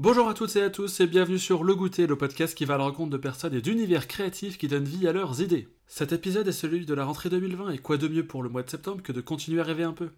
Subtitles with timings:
[0.00, 2.74] Bonjour à toutes et à tous et bienvenue sur Le Goûter, le podcast qui va
[2.74, 5.68] à la rencontre de personnes et d'univers créatifs qui donnent vie à leurs idées.
[5.86, 8.64] Cet épisode est celui de la rentrée 2020 et quoi de mieux pour le mois
[8.64, 10.10] de septembre que de continuer à rêver un peu?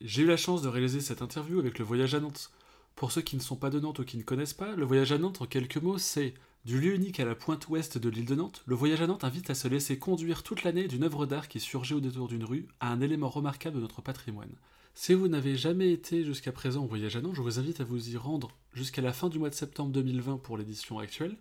[0.00, 2.50] J'ai eu la chance de réaliser cette interview avec le voyage à Nantes.
[2.96, 5.12] Pour ceux qui ne sont pas de Nantes ou qui ne connaissent pas, le voyage
[5.12, 6.32] à Nantes en quelques mots c'est
[6.64, 9.24] du lieu unique à la pointe ouest de l'île de Nantes, le voyage à Nantes
[9.24, 12.44] invite à se laisser conduire toute l'année d'une œuvre d'art qui surgit au détour d'une
[12.44, 14.54] rue à un élément remarquable de notre patrimoine.
[14.96, 17.84] Si vous n'avez jamais été jusqu'à présent au voyage à Nantes, je vous invite à
[17.84, 21.36] vous y rendre jusqu'à la fin du mois de septembre 2020 pour l'édition actuelle.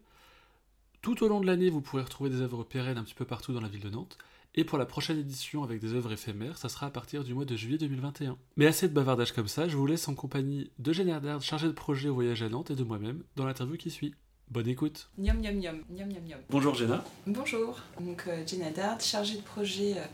[1.04, 3.54] Tout au long de l'année, vous pourrez retrouver des œuvres pérennes un petit peu partout
[3.54, 4.18] dans la ville de Nantes.
[4.56, 7.46] Et pour la prochaine édition avec des œuvres éphémères, ça sera à partir du mois
[7.46, 8.38] de juillet 2021.
[8.58, 11.74] Mais assez de bavardage comme ça, je vous laisse en compagnie de Génardard, chargé de
[11.74, 14.16] projet au voyage à Nantes, et de moi-même dans l'interview qui suit.
[14.50, 15.10] Bonne écoute.
[15.18, 16.40] Niam, niam, niam, niam, niam, niam.
[16.50, 17.04] Bonjour Jenna.
[17.28, 20.06] Bonjour, donc euh, Jenna Dard, chargée de projet euh,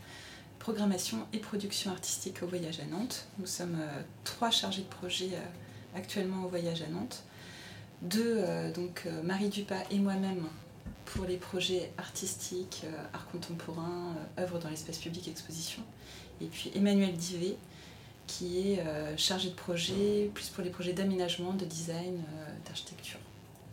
[0.60, 3.26] programmation et production artistique au Voyage à Nantes.
[3.38, 7.24] Nous sommes euh, trois chargés de projet euh, actuellement au Voyage à Nantes.
[8.02, 10.44] Deux, euh, donc Marie Dupas et moi-même
[11.06, 15.82] pour les projets artistiques, art contemporain, œuvres dans l'espace public, exposition.
[16.40, 17.56] Et puis Emmanuel Divet
[18.28, 18.84] qui est
[19.16, 22.22] chargé de projet plus pour les projets d'aménagement, de design,
[22.64, 23.18] d'architecture.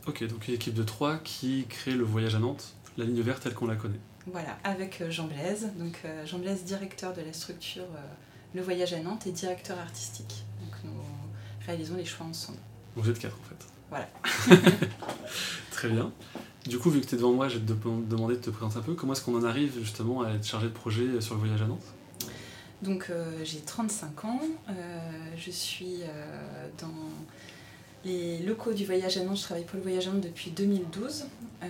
[0.07, 3.43] Ok, donc une équipe de trois qui crée le voyage à Nantes, la ligne verte
[3.43, 3.99] telle qu'on la connaît.
[4.25, 5.69] Voilà, avec euh, Jean Blaise.
[5.77, 7.99] Donc euh, Jean Blaise, directeur de la structure euh,
[8.53, 10.43] Le Voyage à Nantes et directeur artistique.
[10.61, 11.01] Donc nous
[11.65, 12.57] réalisons les choix ensemble.
[12.95, 13.65] Vous êtes quatre en fait.
[13.89, 14.07] Voilà.
[15.71, 16.11] Très bien.
[16.65, 18.49] Du coup, vu que tu es devant moi, je vais te de- demander de te
[18.49, 18.93] présenter un peu.
[18.95, 21.65] Comment est-ce qu'on en arrive justement à être chargé de projet sur le voyage à
[21.67, 21.85] Nantes?
[22.81, 24.41] Donc euh, j'ai 35 ans.
[24.69, 24.73] Euh,
[25.37, 26.91] je suis euh, dans
[28.05, 29.37] les locaux du Voyage à Nantes.
[29.37, 31.25] Je travaille pour le Voyage à Nantes depuis 2012.
[31.63, 31.67] Euh,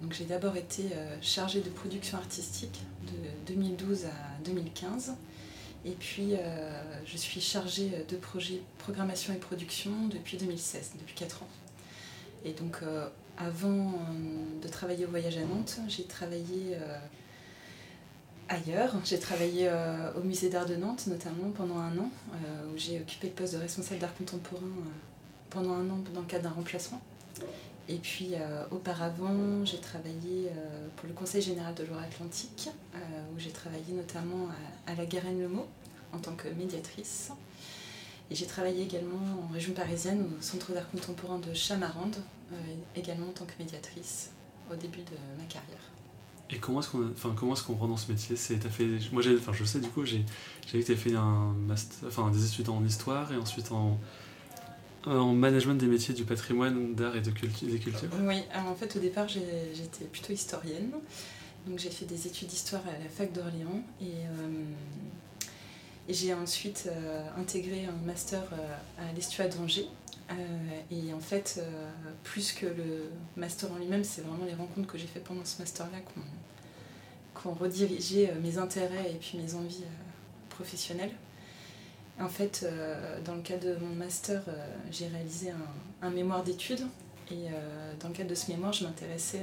[0.00, 5.14] donc j'ai d'abord été euh, chargée de production artistique de 2012 à 2015.
[5.84, 6.70] Et puis euh,
[7.04, 11.48] je suis chargée de projet programmation et production depuis 2016, depuis 4 ans.
[12.44, 12.80] Et donc
[13.38, 13.94] avant
[14.60, 16.76] de travailler au Voyage à Nantes, j'ai travaillé
[18.48, 18.96] ailleurs.
[19.04, 19.70] J'ai travaillé
[20.16, 22.10] au musée d'art de Nantes notamment pendant un an,
[22.74, 24.66] où j'ai occupé le poste de responsable d'art contemporain
[25.52, 27.00] pendant un an dans le cadre d'un remplacement.
[27.88, 32.98] Et puis euh, auparavant, j'ai travaillé euh, pour le Conseil général de Loire-Atlantique, euh,
[33.34, 34.48] où j'ai travaillé notamment
[34.86, 35.66] à, la Garenne-le-Mot
[36.12, 37.32] en tant que médiatrice.
[38.30, 42.16] Et j'ai travaillé également en région parisienne au Centre d'art contemporain de Chamarande,
[42.96, 44.30] également en tant que médiatrice
[44.70, 45.82] au début de ma carrière.
[46.48, 48.36] Et comment est-ce qu'on enfin, comment est-ce qu'on prend dans ce métier?
[48.36, 50.24] C'est fait moi j'ai enfin je sais du coup j'ai
[50.66, 51.54] j'ai vu que tu as fait un
[52.06, 53.98] enfin des études en histoire et ensuite en
[55.06, 58.08] en management des métiers du patrimoine, d'art et de culture, des cultures.
[58.22, 60.90] Oui, alors en fait au départ j'étais plutôt historienne.
[61.66, 64.64] Donc j'ai fait des études d'histoire à la fac d'Orléans et, euh,
[66.08, 69.86] j'ai ensuite euh, intégré un master euh, à l'Estua d'Angers.
[70.30, 70.34] Euh,
[70.90, 71.90] et en fait, euh,
[72.22, 75.58] plus que le master en lui-même, c'est vraiment les rencontres que j'ai faites pendant ce
[75.58, 76.18] master-là qui
[77.48, 81.10] ont, redirigé euh, mes intérêts et puis mes envies euh, professionnelles.
[82.20, 86.44] En fait, euh, dans le cadre de mon master, euh, j'ai réalisé un, un mémoire
[86.44, 86.86] d'études
[87.30, 89.40] et euh, dans le cadre de ce mémoire, je m'intéressais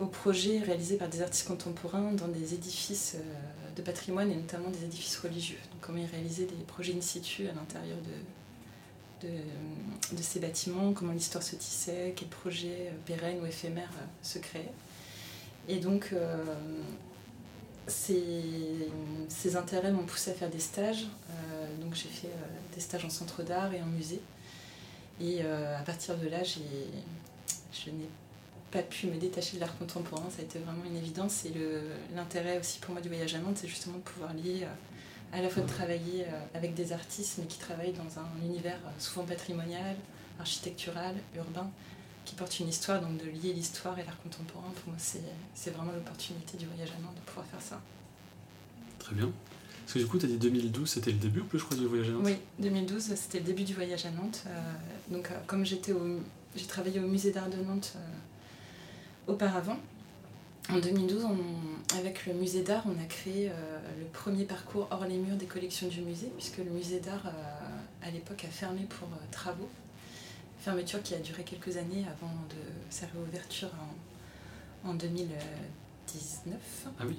[0.00, 3.16] aux projets réalisés par des artistes contemporains dans des édifices
[3.76, 5.58] de patrimoine et notamment des édifices religieux.
[5.70, 7.96] Donc comment ils réalisaient des projets in situ à l'intérieur
[9.22, 9.28] de,
[10.16, 13.92] de, ces bâtiments, comment l'histoire se tissait, quels projets pérennes ou éphémères
[14.22, 14.72] se créaient.
[15.68, 16.12] Et donc
[17.86, 21.06] ces, intérêts m'ont poussé à faire des stages.
[21.30, 24.20] Euh, donc j'ai fait euh, des stages en centre d'art et en musée.
[25.20, 26.60] Et euh, à partir de là, je
[27.90, 28.08] n'ai
[28.70, 30.26] pas pu me détacher de l'art contemporain.
[30.30, 31.44] Ça a été vraiment une évidence.
[31.44, 31.52] Et
[32.14, 34.66] l'intérêt aussi pour moi du voyage à Nantes, c'est justement de pouvoir lier,
[35.32, 39.24] à la fois de travailler avec des artistes, mais qui travaillent dans un univers souvent
[39.24, 39.94] patrimonial,
[40.40, 41.70] architectural, urbain,
[42.34, 43.00] qui porte une histoire.
[43.00, 47.02] Donc de lier l'histoire et l'art contemporain, pour moi, c'est, vraiment l'opportunité du voyage à
[47.02, 47.80] Nantes de pouvoir faire ça.
[48.98, 49.30] Très bien.
[49.82, 51.86] Parce que du coup, tu as dit 2012, c'était le début, plus, je crois, du
[51.86, 52.22] voyage à Nantes.
[52.24, 54.42] Oui, 2012, c'était le début du voyage à Nantes.
[54.46, 54.72] Euh,
[55.10, 56.20] donc, euh, comme j'étais au,
[56.56, 59.76] j'ai travaillé au musée d'art de Nantes euh, auparavant,
[60.70, 63.50] en 2012, on- avec le musée d'art, on a créé
[63.98, 67.30] le premier parcours hors les murs des collections du musée, puisque le musée d'art,
[68.02, 69.68] à l'époque, a fermé pour travaux.
[70.64, 72.56] Fermeture qui a duré quelques années avant de
[72.88, 73.68] sa réouverture
[74.84, 76.56] en, en 2019.
[76.98, 77.18] Ah oui.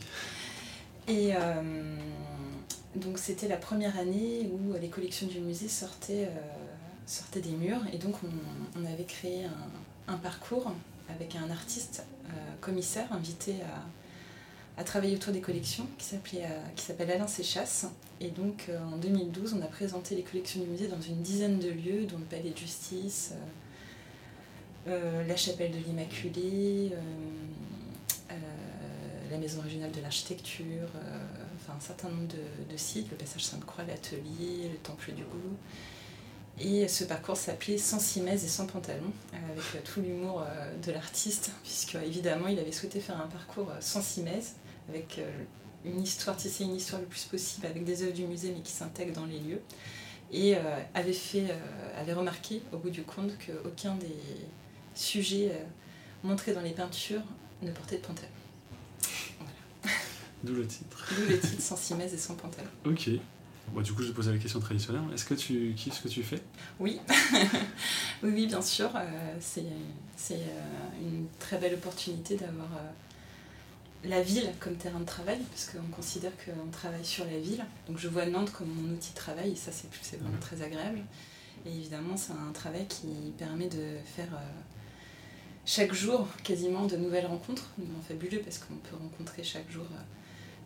[1.07, 1.95] Et euh,
[2.95, 6.39] donc c'était la première année où les collections du musée sortaient, euh,
[7.05, 10.71] sortaient des murs et donc on, on avait créé un, un parcours
[11.09, 12.31] avec un artiste euh,
[12.61, 13.57] commissaire invité
[14.77, 17.87] a travaillé autour des collections qui s'appelle Alain Séchasse.
[18.19, 21.69] Et donc en 2012, on a présenté les collections du musée dans une dizaine de
[21.69, 23.33] lieux, dont le Palais de Justice,
[24.85, 26.91] la Chapelle de l'Immaculée,
[29.31, 30.89] la Maison régionale de l'architecture,
[31.55, 35.57] enfin un certain nombre de, sites, le Passage Sainte-Croix, l'Atelier, le Temple du Goût.
[36.59, 40.73] Et ce parcours s'appelait Sans cimaises et sans pantalon, euh, avec euh, tout l'humour euh,
[40.85, 44.53] de l'artiste, puisque évidemment il avait souhaité faire un parcours sans cimaises,
[44.89, 45.19] avec
[45.83, 48.71] une histoire, tisser une histoire le plus possible avec des œuvres du musée mais qui
[48.71, 49.61] s'intègrent dans les lieux.
[50.31, 50.55] Et
[50.93, 51.45] avait, fait,
[51.97, 54.15] avait remarqué au bout du compte qu'aucun des
[54.95, 55.51] sujets
[56.23, 57.21] montrés dans les peintures
[57.61, 58.27] ne portait de pantalon.
[59.37, 59.95] Voilà.
[60.43, 61.13] D'où le titre.
[61.15, 62.69] D'où le titre Sans cimaises et sans pantalon.
[62.85, 63.09] Ok
[63.83, 65.03] du coup, je te posais la question traditionnelle.
[65.13, 66.41] Est-ce que tu kiffes ce que tu fais?
[66.79, 66.99] Oui,
[68.23, 68.89] oui, bien sûr.
[68.95, 69.61] Euh, c'est
[70.31, 70.37] euh,
[71.01, 72.91] une très belle opportunité d'avoir euh,
[74.07, 77.63] la ville comme terrain de travail, parce qu'on considère qu'on travaille sur la ville.
[77.87, 80.99] Donc je vois Nantes comme mon outil de travail, et ça, c'est vraiment très agréable.
[81.65, 83.07] Et évidemment, c'est un travail qui
[83.37, 84.29] permet de faire
[85.65, 87.69] chaque jour quasiment de nouvelles rencontres.
[87.77, 89.85] C'est fabuleux parce qu'on peut rencontrer chaque jour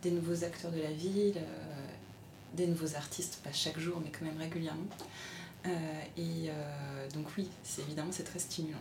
[0.02, 1.34] des nouveaux acteurs de la ville
[2.54, 4.88] des nouveaux artistes, pas chaque jour, mais quand même régulièrement.
[5.66, 5.68] Euh,
[6.16, 8.78] et euh, donc oui, c'est évidemment c'est très stimulant.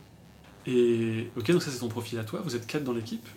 [0.66, 2.42] Et ok, donc ça c'est ton profil à toi.
[2.44, 3.28] Vous êtes quatre dans l'équipe.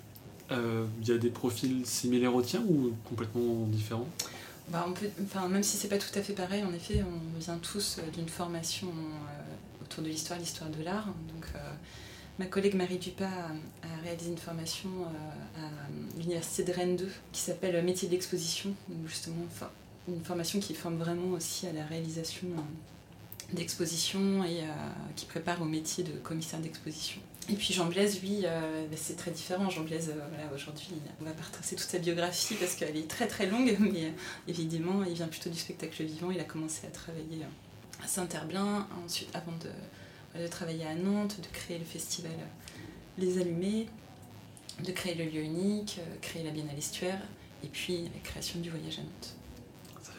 [0.52, 4.08] Euh, il y a des profils similaires aux tiens ou complètement différents
[4.68, 4.86] bah,
[5.24, 8.28] enfin, même si c'est pas tout à fait pareil, en effet, on vient tous d'une
[8.28, 8.88] formation
[9.82, 11.06] autour de l'histoire, l'histoire de l'art.
[11.06, 11.46] Donc,
[12.38, 14.88] ma collègue Marie Dupas a, réalisé une formation
[15.58, 18.72] à l'université de Rennes 2 qui s'appelle Métier d'exposition,
[19.04, 19.44] justement,
[20.08, 22.46] une formation qui forme vraiment aussi à la réalisation
[23.52, 24.66] euh, d'expositions et euh,
[25.16, 27.20] qui prépare au métier de commissaire d'exposition.
[27.48, 29.68] Et puis Jean Blaise, lui, euh, bah, c'est très différent.
[29.70, 33.26] Jean Blaise, voilà, aujourd'hui, on va pas retracer toute sa biographie parce qu'elle est très
[33.26, 34.12] très longue, mais
[34.48, 36.30] évidemment, il vient plutôt du spectacle vivant.
[36.30, 37.44] Il a commencé à travailler
[38.02, 42.32] à Saint-Herblain, ensuite, avant de, de, travailler à Nantes, de créer le festival
[43.18, 43.86] Les Allumés,
[44.84, 47.20] de créer le lieu unique, créer la Biennale Estuaire,
[47.62, 49.36] et puis la création du voyage à Nantes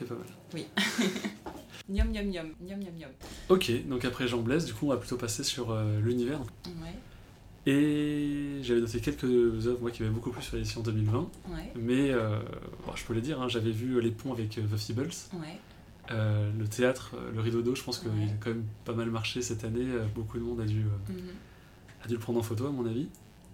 [0.06, 0.26] pas mal.
[0.54, 0.68] Oui.
[1.90, 3.10] Niom, niom, niom, niom, niom,
[3.50, 6.40] Ok, donc après Jean Blaise, du coup, on va plutôt passer sur euh, l'univers.
[6.66, 6.96] Ouais.
[7.66, 9.26] Et j'avais noté quelques
[9.68, 11.30] œuvres, moi, qui avaient beaucoup plus sur l'édition 2020.
[11.50, 11.72] Ouais.
[11.76, 12.40] Mais, euh,
[12.96, 15.10] je peux le dire, hein, j'avais vu Les Ponts avec euh, The Feebles.
[15.34, 15.60] Ouais.
[16.10, 19.66] le théâtre, le rideau d'eau, je pense qu'il a quand même pas mal marché cette
[19.66, 19.86] année.
[20.16, 21.18] Beaucoup de monde a dû, mhm.
[22.04, 23.08] a dû le prendre en photo, à mon avis.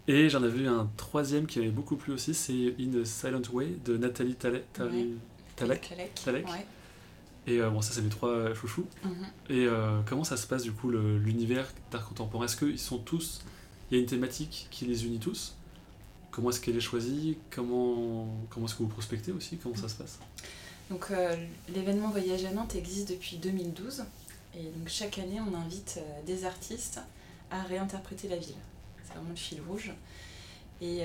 [0.07, 3.41] Et j'en avais vu un troisième qui m'avait beaucoup plu aussi, c'est In a Silent
[3.53, 4.71] Way de Nathalie Talek.
[5.55, 5.95] Talek.
[6.23, 6.45] Talek.
[7.49, 8.85] Et euh, bon, ça, c'est mes trois euh, chouchous.
[9.03, 9.25] Mhm.
[9.49, 12.45] Et euh, comment ça se passe, du coup, l'univers d'art contemporain?
[12.45, 13.41] Est-ce qu'ils sont tous.
[13.89, 15.55] Il y a une thématique qui les unit tous?
[16.29, 17.37] Comment est-ce qu'elle est choisie?
[17.49, 19.57] Comment, comment est-ce que vous prospectez aussi?
[19.57, 20.19] Comment ça se passe?
[20.91, 21.07] Donc,
[21.73, 24.03] l'événement Voyage à Nantes existe depuis 2012.
[24.55, 26.99] Et donc, chaque année, on invite des artistes
[27.49, 28.55] à réinterpréter la ville.
[29.03, 29.91] C'est vraiment le fil rouge.
[30.81, 31.03] Et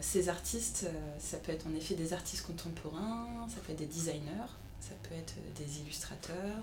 [0.00, 0.88] ces artistes,
[1.20, 4.50] ça peut être en effet des artistes contemporains, ça peut être des designers,
[4.80, 6.62] ça peut être des illustrateurs,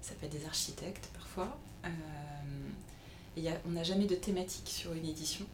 [0.00, 1.58] ça peut être des architectes parfois.
[1.84, 1.88] Euh,
[3.36, 5.46] et on n'a jamais de thématique sur une édition.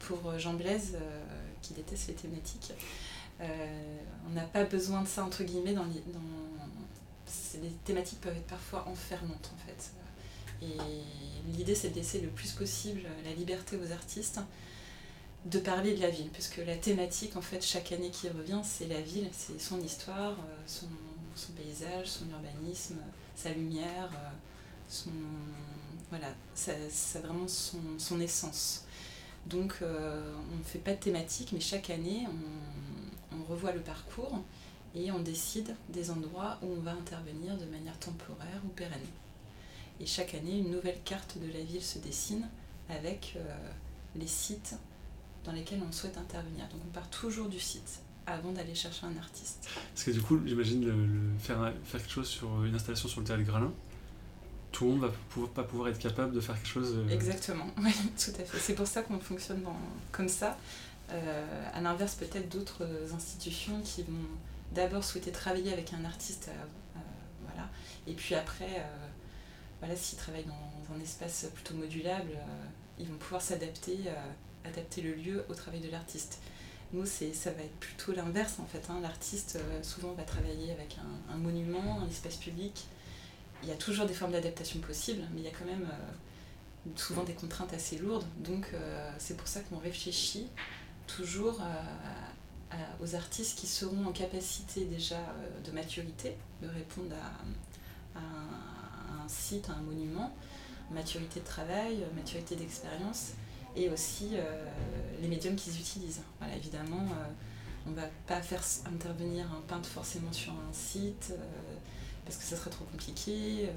[0.00, 0.96] pour Jean Blaise,
[1.62, 2.72] qui déteste les thématiques,
[3.40, 7.62] on n'a pas besoin de ça entre guillemets dans les, dans...
[7.62, 9.92] les thématiques peuvent être parfois enfermantes en fait.
[10.62, 10.76] Et
[11.52, 14.40] l'idée c'est de laisser le plus possible la liberté aux artistes
[15.44, 18.88] de parler de la ville, puisque la thématique, en fait, chaque année qui revient, c'est
[18.88, 20.86] la ville, c'est son histoire, euh, son,
[21.52, 22.96] paysage, son urbanisme,
[23.36, 24.28] sa lumière, euh,
[24.88, 25.10] son,
[26.10, 28.84] voilà, c'est vraiment son, essence.
[29.46, 33.80] Donc, euh, on ne fait pas de thématique, mais chaque année, on, on, revoit le
[33.80, 34.42] parcours
[34.96, 38.98] et on décide des endroits où on va intervenir de manière temporaire ou pérenne.
[40.00, 42.48] Et chaque année, une nouvelle carte de la ville se dessine
[42.88, 43.36] avec
[44.16, 44.74] les sites
[45.46, 46.66] dans lesquels on souhaite intervenir.
[46.68, 49.68] Donc on part toujours du site avant d'aller chercher un artiste.
[49.94, 53.26] Parce que du coup, j'imagine le, faire, faire quelque chose sur une installation sur le
[53.26, 53.72] théâtre Gralin,
[54.72, 56.94] tout le monde va pouvoir, pas pouvoir être capable de faire quelque chose.
[56.96, 58.58] Euh, Exactement, oui, tout à fait.
[58.58, 59.62] C'est pour ça qu'on fonctionne
[60.12, 60.58] comme ça.
[61.12, 62.84] Euh, à l'inverse, peut-être d'autres
[63.14, 64.26] institutions qui vont
[64.74, 67.00] d'abord souhaiter travailler avec un artiste, euh,
[67.46, 67.70] voilà,
[68.08, 68.84] et puis après,
[69.78, 72.32] voilà, s'ils travaillent dans un espace plutôt modulable,
[72.98, 73.98] ils vont pouvoir s'adapter
[74.66, 76.40] adapter le lieu au travail de l'artiste.
[76.92, 78.82] Nous, ça va être plutôt l'inverse en fait.
[78.90, 79.00] Hein.
[79.02, 80.96] L'artiste, euh, souvent, va travailler avec
[81.30, 82.84] un, monument, un espace public.
[83.62, 86.90] Il y a toujours des formes d'adaptation possibles, mais il y a quand même euh,
[86.94, 88.26] souvent des contraintes assez lourdes.
[88.38, 90.48] Donc, euh, c'est pour ça qu'on réfléchit
[91.06, 91.60] toujours
[93.00, 95.20] aux artistes qui seront en capacité déjà
[95.64, 97.14] de maturité, de répondre
[98.16, 100.34] à, un, site, à un monument,
[100.90, 103.34] maturité de travail, maturité d'expérience,
[103.76, 104.30] et aussi
[105.20, 106.22] les médiums qu'ils utilisent.
[106.38, 107.06] Voilà, évidemment,
[107.86, 111.32] on ne va pas faire intervenir un peintre forcément sur un site
[112.24, 113.68] parce que ça serait trop compliqué.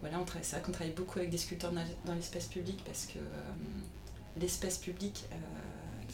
[0.00, 1.72] voilà, c'est vrai qu'on travaille beaucoup avec des sculpteurs
[2.04, 3.18] dans l'espace public parce que
[4.36, 5.24] l'espace public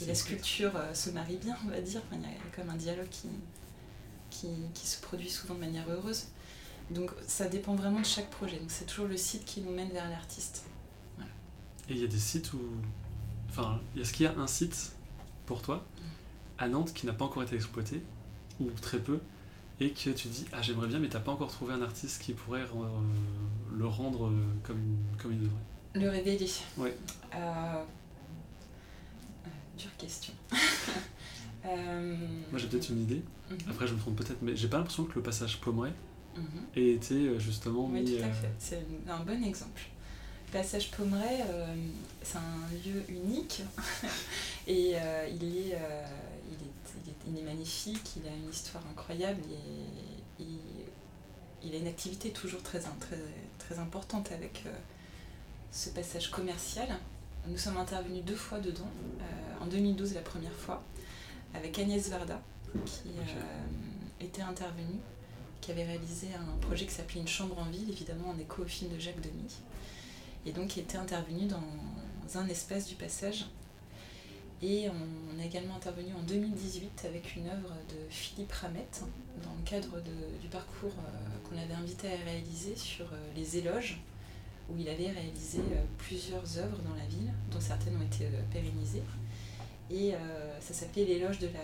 [0.01, 2.01] et la sculpture euh, se marient bien, on va dire.
[2.13, 3.29] il y a comme un dialogue qui,
[4.75, 6.27] qui, se produit souvent de manière heureuse.
[6.91, 8.59] Donc ça dépend vraiment de chaque projet.
[8.59, 10.65] Donc c'est toujours le site qui nous mène vers l'artiste.
[11.91, 12.61] Et il y a des sites où.
[13.49, 14.93] Enfin, est-ce qu'il y a un site
[15.47, 15.85] pour toi
[16.59, 18.03] à Nantes qui n'a pas encore été exploité,
[18.61, 19.19] ou très peu,
[19.81, 22.23] et que tu dis Ah, j'aimerais bien, mais tu n'as pas encore trouvé un artiste
[22.23, 25.57] qui pourrait euh, le rendre euh, comme, comme il devrait?
[25.95, 26.51] Le révéler.
[26.77, 26.91] Oui
[30.01, 30.35] question.
[31.67, 32.17] Euh,
[32.51, 33.59] Moi j'ai peut-être une idée, mhm.
[33.69, 35.93] après je me trompe peut-être, mais j'ai pas l'impression que le passage Pommeret
[36.35, 36.43] mhm.
[36.75, 39.83] ait été justement oui, tout à fait, c'est un bon exemple.
[40.53, 41.45] Le passage Pommeret,
[42.23, 43.63] c'est un lieu unique.
[44.67, 44.99] Et il, est,
[45.31, 45.79] il, est,
[47.29, 49.41] il, est, magnifique, il a une histoire incroyable
[50.41, 50.45] et,
[51.63, 53.19] il a une activité toujours très, très,
[53.59, 54.65] très importante avec
[55.71, 56.89] ce passage commercial.
[57.47, 58.89] Nous sommes intervenus deux fois dedans,
[59.21, 60.83] euh, en 2012 la première fois,
[61.55, 62.41] avec Agnès Varda,
[62.85, 65.01] qui euh, était intervenue,
[65.61, 68.67] qui avait réalisé un projet qui s'appelait Une chambre en ville, évidemment en écho au
[68.67, 69.51] film de Jacques Demy,
[70.47, 73.47] et donc qui était intervenue dans un espace du passage.
[74.63, 79.03] Et on a également intervenu en 2018 avec une œuvre de Philippe Ramette,
[79.43, 80.03] dans le cadre
[80.41, 84.01] du parcours euh, qu'on avait invité à réaliser sur les éloges
[84.71, 88.43] où il avait réalisé euh, plusieurs œuvres dans la ville, dont certaines ont été euh,
[88.53, 89.03] pérennisées.
[89.91, 91.61] Et euh, ça s'appelait L'éloge de la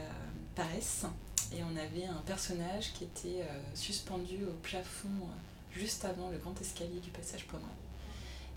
[0.54, 1.06] paresse.
[1.52, 5.28] Et on avait un personnage qui était suspendu au plafond
[5.72, 7.85] juste avant le grand escalier du passage Pommeret.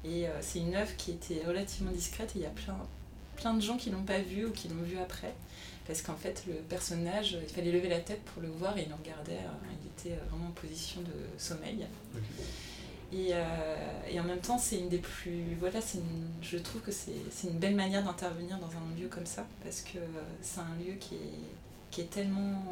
[0.06, 2.77] Et c'est une œuvre qui était relativement discrète et il y a plein,
[3.36, 5.34] plein de gens qui l'ont pas vue ou qui l'ont vue après.
[5.86, 8.94] Parce qu'en fait, le personnage, il fallait lever la tête pour le voir et il
[8.94, 9.39] en regardait,
[9.82, 11.86] il était vraiment en position de sommeil.
[13.13, 15.56] Euh, et, en même temps, c'est une des plus.
[15.60, 15.79] Voilà,
[16.41, 20.00] je trouve que c'est une belle manière d'intervenir dans un lieu comme ça, parce que
[20.41, 21.39] c'est un lieu qui est,
[21.91, 22.63] qui est tellement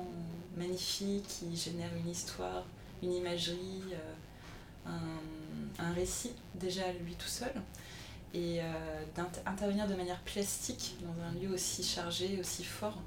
[0.55, 2.65] magnifique, qui génère une histoire,
[3.01, 5.00] une imagerie, euh, un,
[5.79, 7.53] un, récit, déjà lui tout seul.
[8.33, 8.63] Et euh,
[9.15, 12.97] d'intervenir de manière plastique dans un lieu aussi chargé, aussi fort,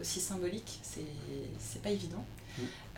[0.00, 2.24] aussi symbolique, c'est pas évident.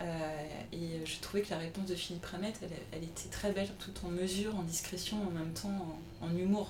[0.01, 2.59] Euh, et je trouvais que la réponse de Philippe Ramette,
[2.91, 6.69] elle, était très belle, tout en mesure, en discrétion, en même temps en, humour.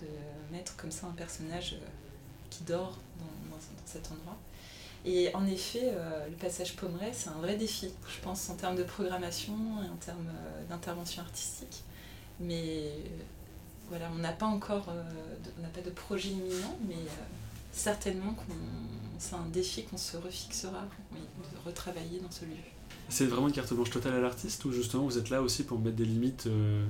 [0.00, 0.06] De
[0.52, 1.86] mettre comme ça un personnage euh,
[2.50, 3.56] qui dort dans,
[3.86, 4.36] cet endroit.
[5.04, 8.76] Et en effet, euh, le passage Pommeret, c'est un vrai défi, je pense, en termes
[8.76, 9.52] de programmation
[9.84, 10.30] et en termes
[10.68, 11.82] d'intervention artistique.
[12.40, 12.84] Mais
[13.88, 16.96] voilà, on n'a pas encore, on n'a pas de projet imminent, mais
[17.72, 18.54] certainement qu'on
[19.18, 22.52] c'est un défi qu'on se refixera, de retravailler dans ce lieu.
[23.08, 25.78] C'est vraiment une carte blanche totale à l'artiste ou justement vous êtes là aussi pour
[25.78, 26.84] mettre des limites, euh,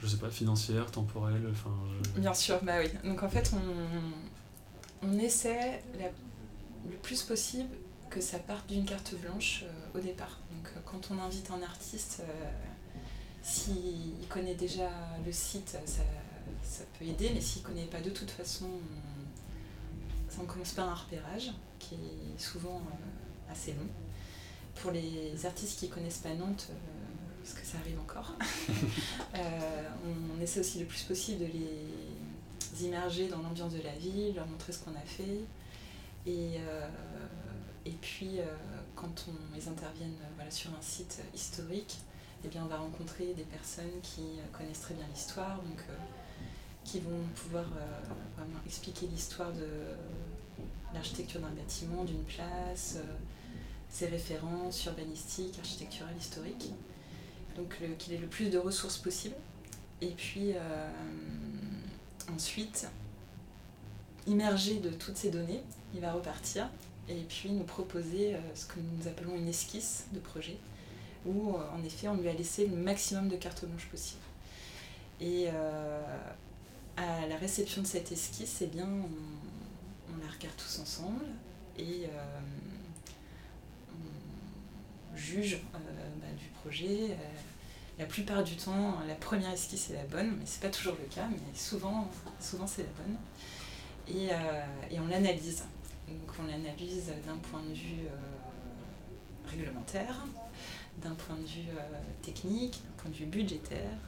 [0.00, 1.70] je sais pas, financières, temporelles enfin,
[2.16, 2.90] Bien sûr, bah oui.
[3.04, 5.82] Donc en fait, on, on essaie
[6.88, 7.68] le plus possible
[8.08, 10.40] que ça parte d'une carte blanche euh, au départ.
[10.52, 12.22] Donc euh, quand on invite un artiste,
[13.42, 14.90] s'il connaît déjà
[15.24, 16.02] le site, ça,
[16.62, 18.68] ça peut aider, mais s'il ne connaît pas de toute façon,
[20.40, 23.86] on commence par un repérage qui est souvent euh, assez long.
[24.76, 26.74] Pour les artistes qui ne connaissent pas Nantes, euh,
[27.42, 28.34] parce que ça arrive encore,
[29.34, 29.82] euh,
[30.38, 34.46] on, essaie aussi le plus possible de les immerger dans l'ambiance de la ville, leur
[34.46, 35.40] montrer ce qu'on a fait.
[36.26, 36.58] Et,
[37.86, 38.38] et puis,
[38.94, 41.98] quand on, ils interviennent voilà, sur un site historique,
[42.44, 44.22] eh bien, on va rencontrer des personnes qui
[44.52, 45.84] connaissent très bien l'histoire, donc
[46.84, 47.64] qui vont pouvoir
[48.66, 49.66] expliquer l'histoire de
[50.94, 53.02] l'architecture d'un bâtiment, d'une place, euh,
[53.88, 56.72] ses références urbanistiques, architecturales, historiques.
[57.56, 59.34] Donc qu'il ait le plus de ressources possible.
[60.00, 60.90] Et puis euh,
[62.32, 62.86] ensuite,
[64.26, 65.62] immergé de toutes ces données,
[65.94, 66.68] il va repartir
[67.08, 70.56] et puis nous proposer euh, ce que nous appelons une esquisse de projet,
[71.26, 74.22] où en effet on lui a laissé le maximum de cartes blanches possible.
[75.20, 75.48] Et
[76.96, 81.24] à la réception de cette esquisse, eh bien, on la regarde tous ensemble
[81.78, 82.40] et euh,
[85.12, 85.78] on juge euh,
[86.20, 87.12] bah, du projet.
[87.12, 87.16] Euh,
[87.98, 91.06] la plupart du temps, la première esquisse est la bonne, mais c'est pas toujours le
[91.14, 92.08] cas, mais souvent,
[92.40, 93.16] souvent c'est la bonne.
[94.08, 94.30] Et,
[94.98, 95.64] on l'analyse.
[96.10, 98.06] Donc on l'analyse d'un point de vue
[99.46, 100.26] réglementaire,
[100.98, 101.70] d'un point de vue
[102.22, 103.98] technique, d'un point de vue budgétaire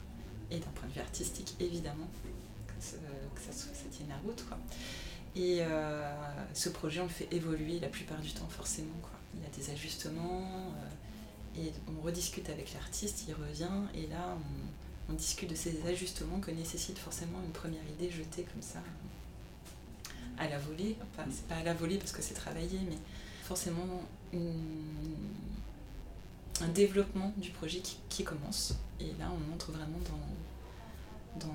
[0.51, 2.07] et d'un point de vue artistique évidemment,
[2.77, 4.43] que, ça, tienne la route.
[5.35, 5.61] Et
[6.53, 8.95] ce projet, on le fait évoluer la plupart du temps, forcément.
[9.01, 9.11] Quoi.
[9.35, 10.73] Il y a des ajustements,
[11.57, 14.37] et on rediscute avec l'artiste, il revient, et là,
[15.09, 18.79] on, discute de ces ajustements que nécessite forcément une première idée jetée comme ça
[20.37, 20.95] à la volée.
[21.01, 22.97] Enfin, c'est pas à la volée parce que c'est travaillé, mais
[23.43, 24.01] forcément
[26.61, 28.75] un développement du projet qui, commence.
[28.99, 29.99] Et là, on entre vraiment
[31.39, 31.53] dans, dans,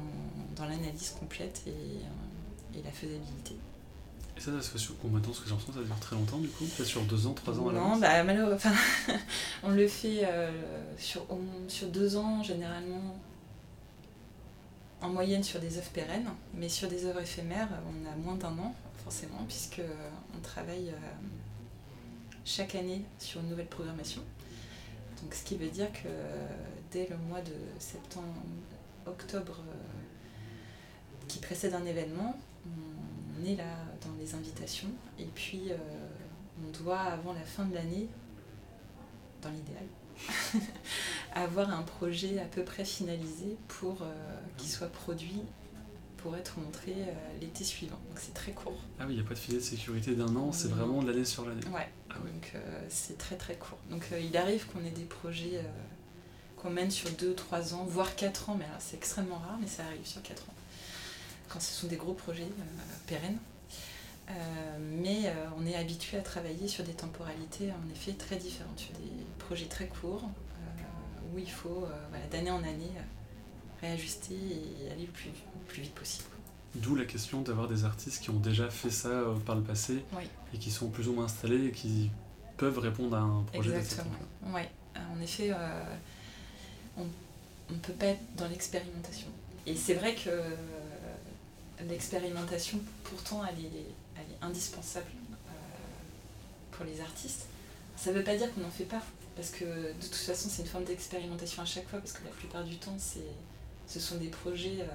[0.57, 3.57] dans l'analyse complète et, euh, et la faisabilité.
[4.37, 5.31] Et ça, ça se fait sur combien de temps?
[5.31, 7.33] Parce que j'ai l'impression que ça dure très longtemps du coup Peut-être sur deux ans,
[7.33, 8.71] trois ans à Non, bah, malheureusement,
[9.63, 10.51] on le fait euh,
[10.97, 11.27] sur,
[11.69, 13.17] sur deux ans généralement,
[15.01, 18.57] en moyenne sur des œuvres pérennes, mais sur des œuvres éphémères, on a moins d'un
[18.59, 18.75] an
[19.05, 19.81] forcément, puisque
[20.37, 21.27] on travaille euh,
[22.45, 24.23] chaque année sur une nouvelle programmation.
[25.23, 26.09] Donc ce qui veut dire que
[26.93, 28.35] dès le mois de septembre,
[29.07, 29.75] octobre, euh,
[31.27, 34.89] qui précède un événement, on est là dans les invitations
[35.19, 35.77] et puis euh,
[36.63, 38.09] on doit avant la fin de l'année,
[39.43, 39.85] dans l'idéal,
[41.43, 44.07] avoir un projet à peu près finalisé pour euh,
[44.57, 45.43] qu'il soit produit
[46.19, 47.99] pour être montré euh, l'été suivant.
[48.09, 48.81] Donc c'est très court.
[48.99, 51.11] Ah oui, il n'y a pas de filet de sécurité d'un an, c'est vraiment de
[51.11, 51.65] l'année sur l'année.
[51.73, 52.55] Ouais, ah donc
[52.89, 53.79] c'est très très court.
[53.91, 55.61] Donc il arrive qu'on ait des projets
[56.57, 60.05] qu'on mène sur 2-3 ans, voire 4 ans, mais c'est extrêmement rare, mais ça arrive
[60.05, 60.55] sur 4 ans
[61.49, 63.39] quand ce sont des gros projets euh, pérennes.
[64.31, 64.33] Euh,
[64.81, 68.93] mais euh, on est habitué à travailler sur des temporalités en effet très différentes, sur
[68.93, 70.29] des projets très courts
[71.33, 71.87] où il faut
[72.31, 72.93] d'année en année
[73.81, 75.31] réajuster et aller le plus,
[75.69, 76.29] plus vite possible.
[76.75, 80.05] D'où la question d'avoir des artistes qui ont déjà fait ça par le passé
[80.53, 82.11] et qui sont plus ou moins installés et qui
[82.57, 84.11] peuvent répondre à un projet Exactement.
[84.47, 84.63] Oui,
[84.97, 85.53] en effet,
[86.97, 87.05] on
[87.73, 89.29] ne peut pas être dans l'expérimentation.
[89.67, 90.31] Et c'est vrai que
[91.87, 95.53] l'expérimentation, pourtant, elle est, elle est indispensable euh,
[96.73, 97.47] pour les artistes.
[97.97, 99.03] Ça ne veut pas dire qu'on n'en fait pas,
[99.39, 102.31] parce que de toute façon, c'est une forme d'expérimentation à chaque fois, parce que la
[102.33, 102.97] plupart du temps,
[103.87, 104.87] ce sont des projets euh,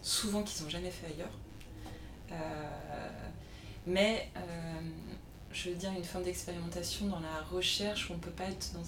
[0.00, 1.38] souvent qu'ils n'ont jamais fait ailleurs.
[2.32, 2.36] Euh,
[3.86, 4.30] mais
[5.52, 8.72] je veux dire une forme d'expérimentation dans la recherche où on ne peut pas être
[8.72, 8.84] dans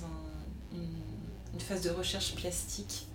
[0.73, 3.07] une, phase de recherche plastique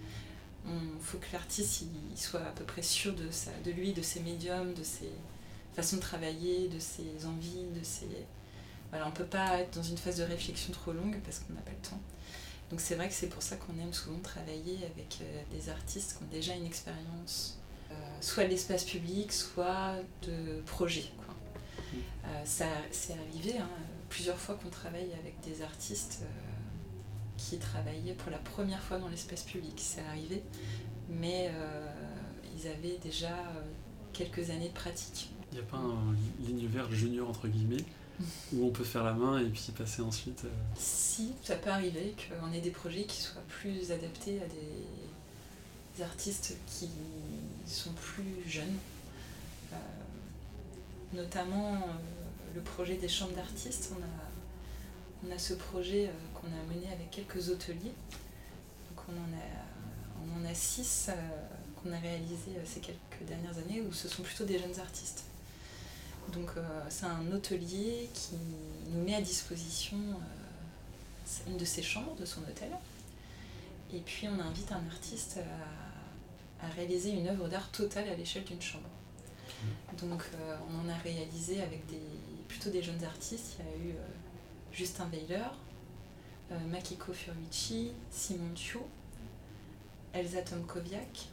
[0.67, 4.20] il faut que l'artiste soit à peu près sûr de, ça, de lui, de ses
[4.20, 5.10] médiums, de ses
[5.74, 8.08] façons de travailler, de ses envies, de ses...
[8.89, 11.54] Voilà, on ne peut pas être dans une phase de réflexion trop longue parce qu'on
[11.54, 12.00] n'a pas le temps.
[12.69, 16.17] Donc c'est vrai que c'est pour ça qu'on aime souvent travailler avec euh, des artistes
[16.17, 17.60] qui ont déjà une expérience,
[17.91, 21.06] euh, soit de l'espace public, soit de projet.
[21.17, 21.36] Quoi.
[22.26, 23.69] Euh, ça, c'est arrivé hein,
[24.10, 26.23] plusieurs fois qu'on travaille avec des artistes
[27.38, 29.73] qui travaillaient pour la première fois dans l'espace public.
[29.78, 30.43] C'est arrivé,
[31.10, 31.88] mais euh,
[32.56, 33.62] ils avaient déjà euh,
[34.12, 35.30] quelques années de pratique.
[35.52, 37.86] Il n'y a pas un ligne verte junior entre guillemets
[38.54, 42.16] où on peut faire la main et puis passer ensuite euh, Si, ça peut arriver
[42.18, 46.90] qu'on ait des projets qui soient plus adaptés à des, artistes qui
[47.66, 48.78] sont plus jeunes.
[51.12, 51.82] notamment
[52.54, 57.50] le projet des chambres d'artistes, on a ce projet euh, qu'on a mené avec quelques
[57.50, 57.94] hôteliers.
[59.10, 61.14] On en a, on six euh,
[61.78, 65.24] qu'on a réalisés euh, ces quelques dernières années où ce sont plutôt des jeunes artistes.
[66.34, 66.52] Donc
[66.90, 68.36] c'est un hôtelier qui
[68.92, 69.98] nous met à disposition
[71.48, 72.70] une de ses chambres de son hôtel.
[73.94, 75.40] Et puis on invite un artiste
[76.62, 78.90] à, réaliser une œuvre d'art totale à l'échelle d'une chambre.
[80.00, 80.24] Donc
[80.70, 81.82] on en a réalisé avec
[82.48, 83.58] plutôt des jeunes artistes.
[83.60, 83.96] Il y a eu
[84.72, 85.44] Justin Weiler,
[86.52, 88.80] euh, Makiko Furici, Simon Thieu,
[90.13, 91.30] Elsa Tomkoviak,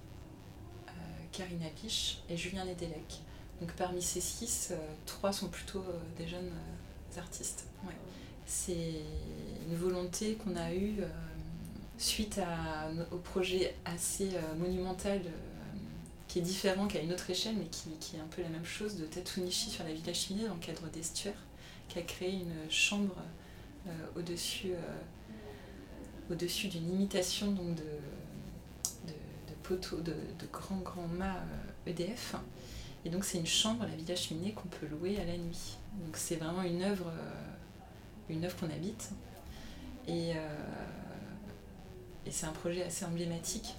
[0.88, 0.90] euh,
[1.30, 3.20] Karina Piche et Julien Nedelec.
[3.60, 5.84] Donc parmi ces six, euh, trois sont plutôt
[6.18, 6.50] des jeunes
[7.16, 7.66] artistes.
[8.46, 8.94] C'est
[9.68, 10.96] une volonté qu'on a eue
[11.96, 12.40] suite
[13.12, 15.22] au projet assez monumental
[16.28, 18.64] qui est différent, qui a une autre échelle, mais qui, est un peu la même
[18.64, 21.38] chose de Tatunishi sur la Villa Cheminée dans le cadre d'Estuaire
[21.88, 23.16] qui a créé une chambre
[23.86, 27.82] euh, au-dessus euh, d'une imitation donc, de,
[29.06, 29.12] de,
[29.62, 30.14] poteaux, de,
[30.52, 31.42] grands grands mâts
[31.86, 32.34] EDF.
[33.04, 35.76] Euh, Et donc c'est une chambre, la Villa Cheminée, qu'on peut louer à la nuit.
[36.04, 37.10] Donc c'est vraiment une œuvre,
[38.28, 39.10] une œuvre qu'on habite.
[40.08, 40.30] Et,
[42.26, 43.74] et c'est un projet assez emblématique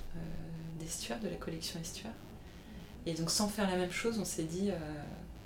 [0.80, 2.14] d'Estuaire, de la collection Estuaire.
[3.06, 4.72] Et donc sans faire la même chose, on s'est dit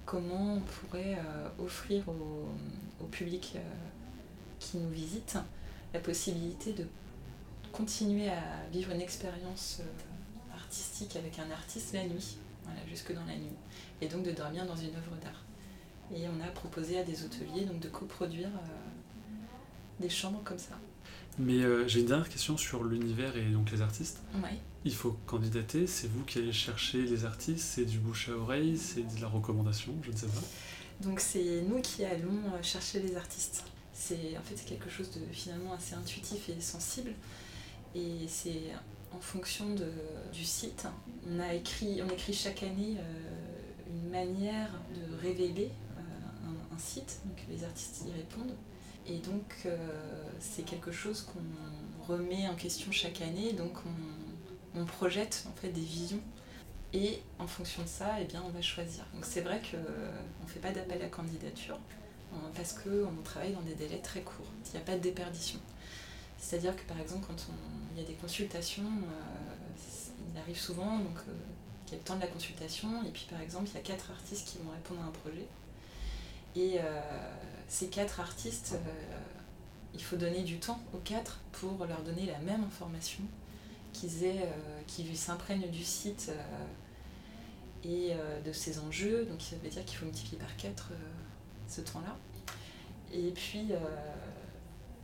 [0.05, 1.17] comment on pourrait
[1.57, 3.57] offrir au, public
[4.59, 5.37] qui nous visite
[5.93, 6.85] la possibilité de
[7.71, 9.81] continuer à vivre une expérience
[10.69, 13.57] artistique avec un artiste la nuit, voilà, jusque dans la nuit,
[14.01, 15.43] et donc de dormir dans une œuvre d'art.
[16.15, 18.49] Et on a proposé à des hôteliers donc, de coproduire
[19.99, 20.77] des chambres comme ça.
[21.37, 24.19] Mais euh, j'ai une dernière question sur l'univers et donc les artistes.
[24.35, 24.57] Ouais.
[24.83, 28.77] Il faut candidater, c'est vous qui allez chercher les artistes, c'est du bouche à oreille,
[28.77, 30.41] c'est de la recommandation, je ne sais pas.
[31.01, 33.63] Donc c'est nous qui allons euh, chercher les artistes.
[33.93, 37.11] C'est en fait c'est quelque chose de finalement assez intuitif et sensible.
[37.95, 38.63] Et c'est
[39.13, 39.91] en fonction de,
[40.33, 40.87] du site.
[41.29, 43.38] On a écrit, on écrit chaque année euh,
[44.09, 47.21] manière de révéler un, un, site.
[47.25, 48.55] Donc les artistes y répondent.
[49.09, 49.75] Et donc, euh,
[50.39, 53.53] c'est quelque chose qu'on remet en question chaque année.
[53.53, 53.73] Donc,
[54.75, 56.21] on, projette en fait des visions.
[56.93, 59.03] Et en fonction de ça, eh bien, on va choisir.
[59.13, 61.77] Donc, c'est vrai qu'on ne fait pas d'appel à candidature
[62.33, 64.45] euh, parce qu'on travaille dans des délais très courts.
[64.67, 65.59] Il n'y a pas de déperdition.
[66.37, 67.47] C'est-à-dire que par exemple, quand
[67.93, 71.17] il y a des consultations, euh, il arrive souvent donc,
[71.91, 74.11] y a le temps de la consultation, et puis par exemple, il y a quatre
[74.11, 75.47] artistes qui vont répondre à un projet.
[76.55, 76.79] Et
[77.69, 79.17] ces quatre artistes, euh,
[79.93, 83.23] il faut donner du temps aux quatre pour leur donner la même information,
[83.93, 86.65] qu'ils aient, euh, qu'ils s'imprègnent du site euh,
[87.85, 89.25] et de ses enjeux.
[89.25, 90.91] Donc ça veut dire qu'il faut multiplier par quatre
[91.69, 92.17] ce temps-là.
[93.13, 93.69] Et puis,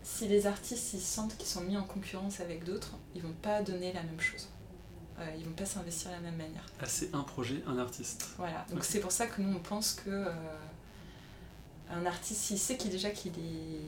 [0.04, 3.62] si les artistes ils sentent qu'ils sont mis en concurrence avec d'autres, ils vont pas
[3.62, 4.50] donner la même chose.
[5.38, 6.66] Ils vont pas s'investir de la même manière.
[6.82, 8.28] Ah, c'est un projet, un artiste.
[8.38, 10.28] Voilà, donc c'est pour ça que nous on pense que
[11.90, 13.38] un artiste, s'il sait qu'il déjà qu'il n'est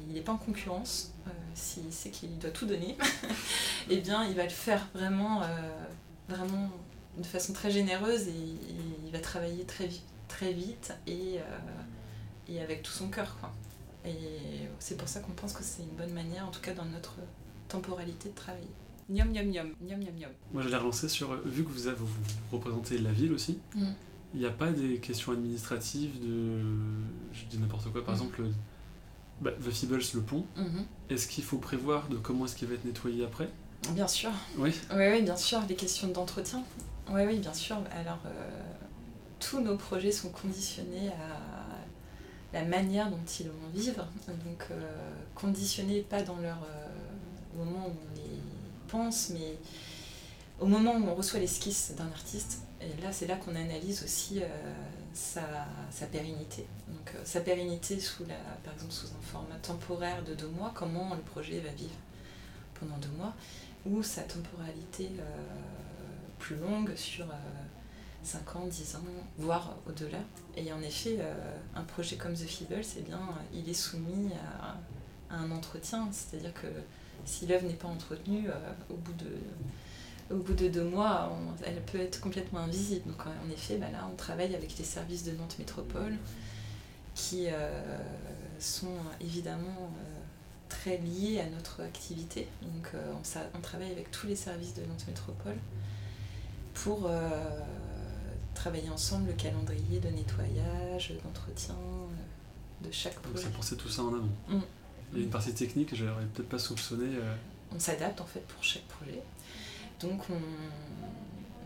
[0.09, 2.97] il est pas en concurrence, euh, s'il sait qu'il doit tout donner,
[3.89, 5.47] eh bien il va le faire vraiment, euh,
[6.29, 6.69] vraiment
[7.17, 8.57] de façon très généreuse et,
[9.05, 13.37] il va travailler très, vite, très vite et, euh, et avec tout son cœur.
[13.39, 13.51] Quoi.
[14.05, 16.85] Et c'est pour ça qu'on pense que c'est une bonne manière, en tout cas dans
[16.85, 17.15] notre
[17.69, 18.67] temporalité de travailler.
[19.09, 20.31] Niam, niam, niam, niam, niam, niam.
[20.51, 22.07] Moi, j'allais relancer sur, vu que vous, avez, vous
[22.51, 23.85] représentez la ville aussi, mm.
[24.33, 26.59] Il n'y a pas des questions administratives de.
[27.31, 28.17] Je dis n'importe quoi, par mm.
[28.17, 28.41] exemple,
[29.41, 30.45] bah, The Feebles, le pont.
[30.57, 31.13] Mm-hmm.
[31.13, 33.49] Est-ce qu'il faut prévoir de comment est-ce qu'il va être nettoyé après?
[33.91, 34.31] Bien sûr.
[34.57, 34.73] Oui.
[34.93, 35.61] Oui, oui, bien sûr.
[35.69, 36.63] Les questions d'entretien.
[37.09, 37.77] Oui, oui, bien sûr.
[37.91, 38.49] Alors, euh,
[39.39, 44.05] tous nos projets sont conditionnés à la manière dont ils vont vivre.
[44.27, 46.57] Donc, euh, conditionnés pas dans leur.
[46.63, 46.87] Euh,
[47.55, 48.26] au moment où on les
[48.87, 49.57] pense, mais
[50.59, 52.61] au moment où on reçoit l'esquisse d'un artiste,
[53.01, 54.47] là, c'est là qu'on analyse aussi euh,
[55.13, 55.41] sa,
[55.91, 56.65] sa, pérennité.
[56.87, 60.71] Donc, euh, sa pérennité, sous la, par exemple, sous un format temporaire de deux mois,
[60.75, 61.95] comment le projet va vivre
[62.79, 63.33] pendant deux mois,
[63.85, 65.23] ou sa temporalité euh,
[66.39, 67.25] plus longue sur
[68.23, 68.99] 5 ans, 10 ans,
[69.37, 70.19] voire au-delà.
[70.55, 71.19] Et en effet,
[71.75, 73.19] un projet comme The Feebles, bien,
[73.53, 76.67] il est soumis à un entretien, c'est-à-dire que
[77.25, 78.49] si l'œuvre n'est pas entretenue,
[78.89, 79.31] au bout de
[80.29, 81.31] au bout de deux mois,
[81.65, 83.09] elle peut être complètement invisible.
[83.09, 86.17] Donc en effet, bah là, on travaille avec les services de Nantes Métropole
[87.15, 87.97] qui euh,
[88.59, 90.19] sont évidemment euh,
[90.69, 92.47] très liés à notre activité.
[92.61, 93.13] Donc euh,
[93.55, 95.57] on, travaille avec tous les services de Nantes Métropole
[96.75, 97.09] pour
[98.53, 101.75] travailler ensemble le calendrier de nettoyage, d'entretien
[102.83, 103.33] de chaque projet.
[103.33, 104.29] Donc c'est pensé tout ça en amont.
[104.47, 104.59] Mm.
[105.13, 107.07] Il y a une partie technique, je n'aurais peut-être pas soupçonné.
[107.73, 109.21] On s'adapte en fait pour chaque projet.
[109.99, 110.23] Donc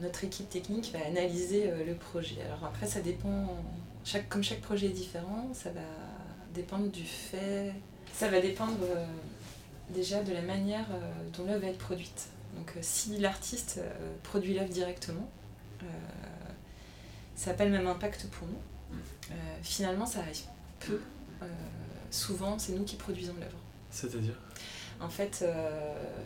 [0.02, 2.42] notre équipe technique va analyser euh, le projet.
[2.46, 3.64] Alors après, ça dépend,
[4.04, 5.82] chaque, comme chaque projet est différent, ça va
[6.54, 7.74] dépendre du fait,
[8.14, 9.06] ça va dépendre euh,
[9.92, 11.00] déjà de la manière euh,
[11.38, 12.30] dont l'œuvre va être produite.
[12.58, 13.80] Donc si l'artiste
[14.24, 15.30] produit l'œuvre directement,
[17.34, 19.34] ça n'a pas le même impact pour nous.
[19.64, 20.42] finalement, ça arrive
[20.82, 21.00] peu.
[22.12, 23.58] Souvent, c'est nous qui produisons l'œuvre.
[23.90, 24.36] C'est-à-dire
[25.00, 25.44] En fait,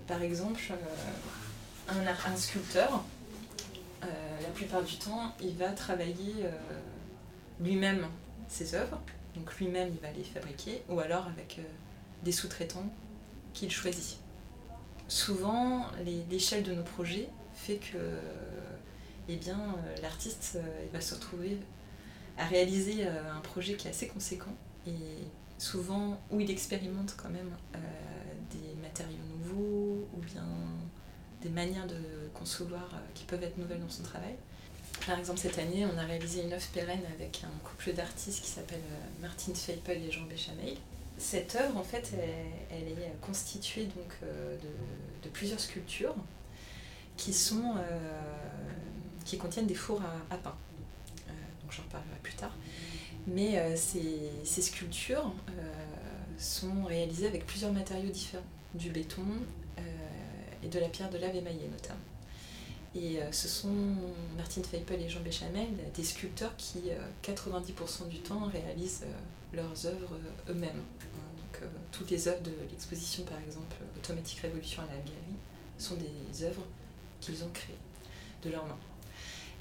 [0.07, 0.73] par exemple,
[1.87, 3.03] un, sculpteur,
[4.03, 4.07] euh,
[4.41, 6.51] la plupart du temps, il va travailler euh,
[7.59, 8.07] lui-même
[8.47, 8.99] ses œuvres,
[9.35, 11.63] donc lui-même il va les fabriquer, ou alors avec euh,
[12.23, 12.89] des sous-traitants
[13.53, 14.17] qu'il choisit.
[15.07, 15.85] Souvent,
[16.29, 17.97] l'échelle de nos projets fait que
[19.29, 20.57] eh bien, l'artiste
[20.91, 21.59] va se retrouver
[22.37, 24.53] à réaliser un projet qui est assez conséquent
[24.87, 24.91] et
[25.57, 27.51] souvent où il expérimente quand même
[28.51, 30.45] des matériaux nouveaux ou bien
[31.45, 31.95] des manières de
[32.33, 34.35] concevoir euh, qui peuvent être nouvelles dans son travail.
[35.05, 38.49] Par exemple, cette année, on a réalisé une œuvre pérenne avec un couple d'artistes qui
[38.49, 40.75] s'appelle euh, Martine Feipel et Jean Béchamel.
[41.17, 42.11] Cette œuvre, en fait,
[42.71, 44.57] elle, est constituée donc, euh,
[45.23, 46.15] de, plusieurs sculptures
[47.17, 47.75] qui, sont,
[49.25, 50.55] qui contiennent des fours à, pain.
[51.61, 52.53] donc j'en parlerai plus tard.
[53.27, 55.31] Mais ces, ces, sculptures
[56.37, 58.43] sont réalisées avec plusieurs matériaux différents,
[58.75, 59.23] du béton
[60.63, 61.99] et de la pierre de lave émaillée notamment.
[62.95, 63.73] Et ce sont
[64.37, 66.83] Martine Feipel et Jean Béchamel, des sculpteurs qui,
[67.23, 69.05] 90% du temps, réalisent
[69.53, 70.17] leurs œuvres
[70.49, 70.83] eux-mêmes.
[71.01, 75.39] Donc, toutes les œuvres de l'exposition, par exemple, Automatique Révolution à la galerie,
[75.77, 76.63] sont des œuvres
[77.19, 77.75] qu'ils ont créées
[78.43, 78.77] de leurs mains.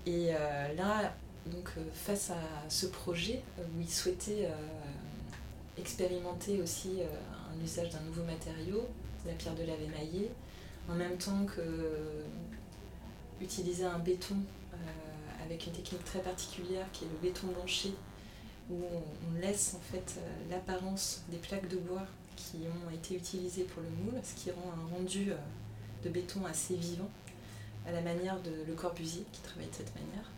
[0.06, 0.32] Et
[0.76, 1.14] là,
[1.46, 4.48] donc, face à ce projet où ils souhaitaient
[5.76, 8.88] expérimenter aussi un usage d'un nouveau matériau,
[9.26, 10.30] la pierre de lave émaillée,
[10.88, 12.24] en même temps que
[13.40, 14.36] utiliser un béton
[14.72, 14.76] euh,
[15.44, 17.94] avec une technique très particulière qui est le béton blanchi,
[18.70, 23.64] où on, laisse en fait euh, l'apparence des plaques de bois qui ont été utilisées
[23.64, 25.36] pour le moule, ce qui rend un rendu euh,
[26.02, 27.10] de béton assez vivant,
[27.86, 30.30] à la manière de Le Corbusier qui travaille de cette manière.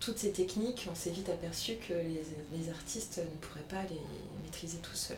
[0.00, 4.00] Toutes ces techniques, on s'est vite aperçu que les, artistes ne pourraient pas les
[4.42, 5.16] maîtriser tout seuls.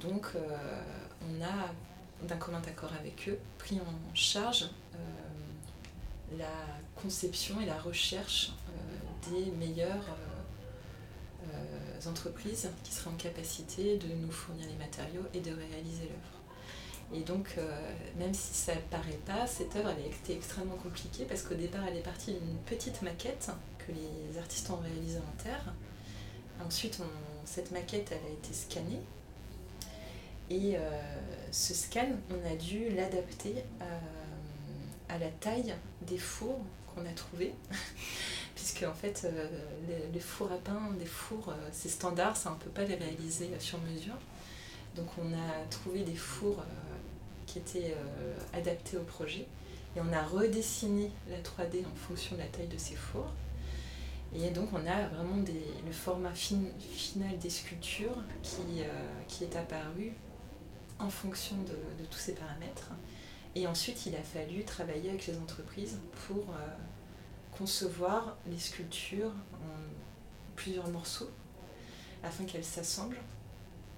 [0.00, 1.72] Donc on a
[2.26, 9.30] d'un commun accord avec eux, pris en charge euh, la conception et la recherche euh,
[9.30, 10.16] des meilleures
[11.52, 17.14] euh, entreprises qui seraient en capacité de nous fournir les matériaux et de réaliser l'œuvre.
[17.14, 17.58] Et donc,
[18.16, 21.82] même si ça paraît pas, cette œuvre elle a été extrêmement compliquée parce qu'au départ,
[21.86, 23.50] elle est partie d'une petite maquette
[23.86, 25.72] que les artistes ont réalisée en terre.
[26.64, 27.00] Ensuite,
[27.44, 29.00] cette maquette elle a été scannée
[30.52, 30.80] et euh,
[31.50, 33.64] ce scan, on a dû l'adapter
[35.08, 37.54] à, la taille des fours qu'on a trouvés.
[38.54, 39.48] Puisque en fait, euh,
[40.12, 42.96] les, fours à pain, des fours, euh, c'est standard, ça on ne peut pas les
[42.96, 44.16] réaliser sur mesure.
[44.94, 46.62] Donc on a trouvé des fours
[47.46, 47.94] qui étaient
[48.52, 49.46] adaptés au projet.
[49.96, 53.30] Et on a redessiné la 3D en fonction de la taille de ces fours.
[54.34, 55.36] Et donc on a vraiment
[55.86, 58.82] le format final des sculptures qui,
[59.28, 60.14] qui est apparu
[61.02, 62.90] en fonction de, tous ces paramètres.
[63.54, 66.68] Et ensuite, il a fallu travailler avec les entreprises pour euh,
[67.56, 71.30] concevoir les sculptures en plusieurs morceaux
[72.22, 73.20] afin qu'elles s'assemblent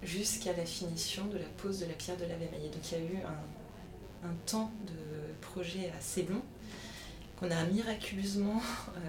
[0.01, 2.69] jusqu'à la finition de la pose de la pierre de la émaillée.
[2.69, 6.41] Donc il y a eu un, temps de projet assez long
[7.39, 8.59] qu'on a miraculeusement
[8.95, 8.99] euh,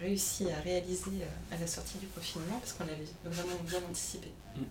[0.00, 4.28] réussi à réaliser euh, à la sortie du confinement parce qu'on avait vraiment bien anticipé.
[4.56, 4.62] Mm.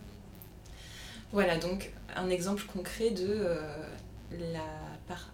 [1.32, 3.88] Voilà, donc un exemple concret de euh,
[4.32, 4.66] la
[5.08, 5.32] part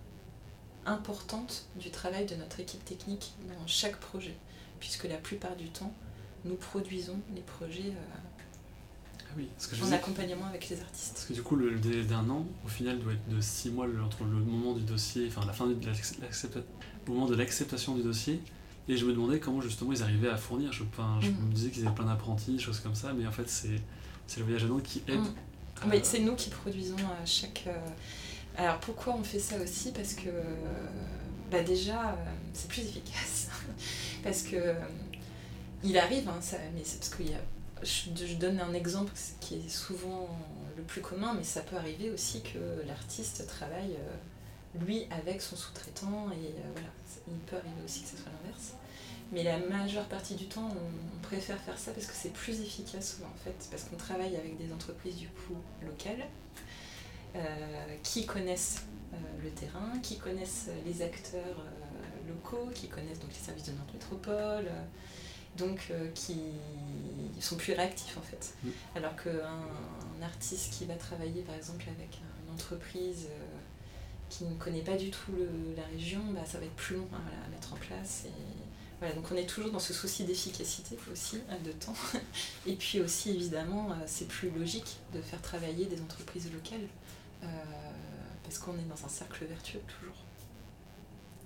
[0.85, 4.35] importante du travail de notre équipe technique dans chaque projet,
[4.79, 5.93] puisque la plupart du temps,
[6.45, 9.47] nous produisons les projets euh, ah oui,
[9.81, 11.13] en accompagnement avec les artistes.
[11.13, 13.87] Parce que du coup, le délai d'un an, au final, doit être de six mois
[14.03, 15.75] entre le moment du dossier, enfin la fin de
[17.07, 18.41] moment de l'acceptation du dossier,
[18.87, 20.71] et je me demandais comment justement ils arrivaient à fournir.
[20.71, 20.83] Je,
[21.21, 21.47] je mm.
[21.47, 23.79] me disais qu'ils avaient plein d'apprentis, choses comme ça, mais en fait, c'est
[24.37, 25.33] le voyage à Nantes qui aide mm.
[25.91, 27.65] Oui, c'est nous qui produisons à chaque.
[27.67, 27.77] Euh,
[28.55, 29.91] alors pourquoi on fait ça aussi?
[29.91, 30.29] Parce que
[31.51, 32.15] bah déjà, euh,
[32.53, 33.49] c'est plus efficace.
[34.23, 34.73] parce que euh,
[35.83, 37.41] il arrive, hein, ça, mais c'est parce qu'il y a.
[37.83, 40.29] Je, donne un exemple qui est souvent
[40.77, 43.97] le plus commun, mais ça peut arriver aussi que l'artiste travaille
[44.79, 46.87] lui avec son sous-traitant et voilà,
[47.27, 48.73] il peut arriver aussi que ce soit l'inverse.
[49.33, 53.19] Mais la majeure partie du temps, on, préfère faire ça parce que c'est plus efficace
[53.23, 56.27] en fait, parce qu'on travaille avec des entreprises du coup locales
[57.35, 57.39] euh,
[58.03, 58.83] qui connaissent
[59.13, 63.71] euh, le terrain, qui connaissent les acteurs euh, locaux, qui connaissent donc les services de
[63.71, 64.69] notre métropole,
[65.57, 66.37] donc qui
[67.39, 68.53] sont plus réactifs en fait.
[68.63, 68.69] Mm.
[68.95, 73.29] Alors qu'un artiste qui va travailler par exemple avec une entreprise
[74.33, 75.31] qui ne connaît pas du tout
[75.77, 78.25] la région, bah, ça va être plus long à mettre en place.
[78.25, 81.95] Et, donc on est toujours dans ce souci d'efficacité aussi, hein, de temps.
[82.65, 86.87] Et puis aussi, évidemment, euh, c'est plus logique de faire travailler des entreprises locales,
[87.43, 87.47] euh,
[88.43, 90.15] parce qu'on est dans un cercle vertueux toujours.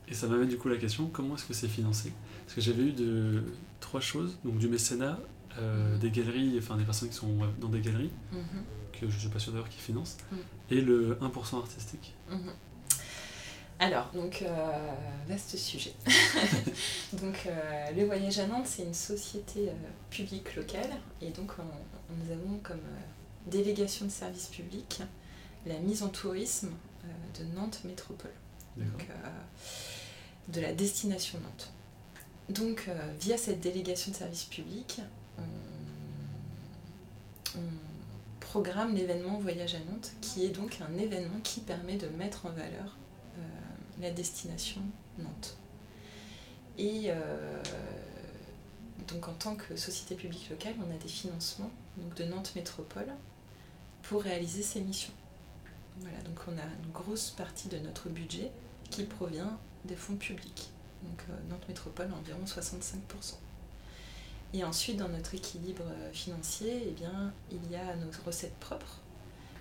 [0.07, 2.13] Et ça m'amène du coup la question, comment est-ce que c'est financé?
[2.45, 3.43] Parce que j'avais eu de,
[3.79, 5.19] trois choses, donc du mécénat,
[5.57, 5.99] euh, mhm.
[5.99, 8.63] des galeries, enfin des personnes qui sont dans des galeries, mhm.
[8.93, 10.37] que je ne suis pas sûr d'ailleurs qui financent, mhm.
[10.69, 12.13] et le 1% artistique.
[13.79, 14.95] Alors, donc, euh,
[15.27, 15.93] vaste sujet.
[17.13, 19.73] donc, euh, le Voyage à Nantes, c'est une société euh,
[20.09, 20.89] publique locale.
[21.21, 21.51] Et donc,
[22.09, 22.81] nous avons comme
[23.45, 25.01] délégation de service public
[25.65, 26.71] la mise en tourisme
[27.37, 28.33] de Nantes Métropole.
[28.77, 29.07] Donc,
[30.49, 31.71] de la destination Nantes.
[32.49, 35.01] Donc, via cette délégation de service public,
[37.55, 37.61] on
[38.39, 42.49] programme l'événement Voyage à Nantes, qui est donc un événement qui permet de mettre en
[42.49, 42.95] valeur
[44.01, 44.81] la destination
[45.17, 45.57] Nantes.
[46.77, 47.63] Et euh,
[49.07, 51.71] donc en tant que société publique locale, on a des financements
[52.15, 53.07] de Nantes Métropole
[54.03, 55.13] pour réaliser ces missions.
[55.99, 58.51] Voilà, donc on a une grosse partie de notre budget
[58.91, 60.69] qui provient des fonds publics.
[61.03, 63.35] Donc euh, Nantes Métropole environ 65%.
[64.53, 68.99] Et ensuite, dans notre équilibre euh, financier, eh bien, il y a nos recettes propres,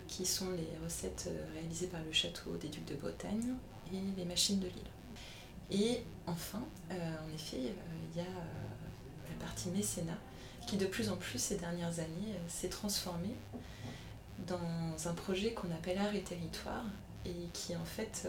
[0.09, 3.55] qui sont les recettes euh, réalisées par le château des Ducs de Bretagne
[3.93, 4.91] et les machines de Lille.
[5.71, 10.19] Et enfin, en effet, il y a la partie mécénat,
[10.67, 13.35] qui de plus en plus ces dernières années s'est transformée
[14.47, 16.85] dans un projet qu'on appelle Art et Territoire,
[17.25, 18.29] et qui en fait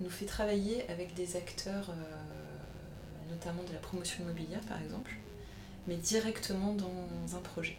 [0.00, 5.14] nous fait travailler avec des acteurs, euh, notamment de la promotion immobilière par exemple,
[5.86, 7.76] mais directement dans un projet.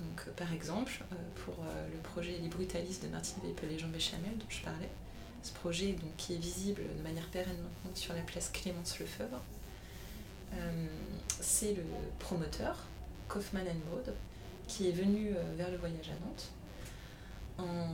[0.00, 3.88] Donc, euh, par exemple, euh, pour le projet Les Brutalistes de Martine Weipel et Jean
[3.88, 4.90] Béchamel dont je parlais,
[5.42, 7.56] ce projet donc, qui est visible de manière pérenne
[7.94, 9.40] sur la place Clémence Lefebvre,
[11.40, 11.84] c'est le
[12.18, 12.76] promoteur,
[13.28, 14.12] Kaufmann Broad,
[14.66, 16.50] qui est venu vers le voyage à Nantes
[17.58, 17.86] en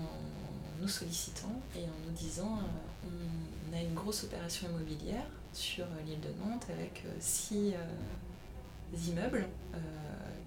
[0.80, 2.58] nous sollicitant et en nous disant
[3.04, 9.08] on a une grosse opération immobilière sur euh, l'île de Nantes avec euh, six euh,
[9.08, 9.46] immeubles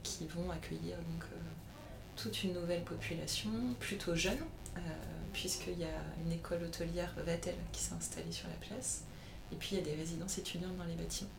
[0.01, 1.25] qui vont accueillir donc
[2.21, 4.39] toute une nouvelle population, plutôt jeune,
[5.33, 9.03] puisqu'il y a une école hôtelière Vatel qui s'est installée sur la place,
[9.51, 11.29] et puis il y a des résidences étudiantes dans les bâtiments.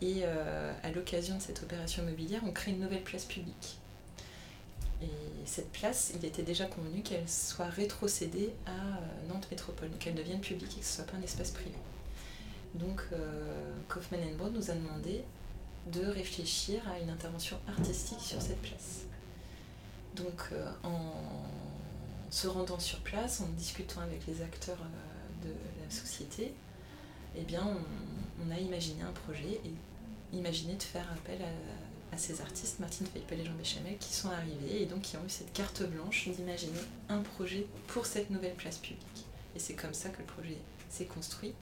[0.00, 3.78] Et à l'occasion de cette opération immobilière, on crée une nouvelle place publique
[5.02, 10.14] et cette place, il était déjà convenu qu'elle soit rétrocédée à euh, Nantes Métropole, qu'elle
[10.14, 11.76] devienne publique et que ce ne soit pas un espace privé.
[12.74, 15.22] Donc euh, Kaufmann Broad nous a demandé
[15.92, 19.04] de réfléchir à une intervention artistique sur cette place.
[20.16, 21.12] Donc euh, en
[22.30, 24.78] se rendant sur place, en discutant avec les acteurs
[25.42, 26.52] de la société,
[27.36, 31.40] eh bien on, a imaginé un projet et imaginé de faire appel
[32.12, 35.24] à ces artistes, Martine Feipel et Jean Béchamel, qui sont arrivés et donc qui ont
[35.24, 39.26] eu cette carte blanche d'imaginer un projet pour cette nouvelle place publique.
[39.54, 40.58] Et c'est comme ça que le projet
[40.90, 41.54] s'est construit.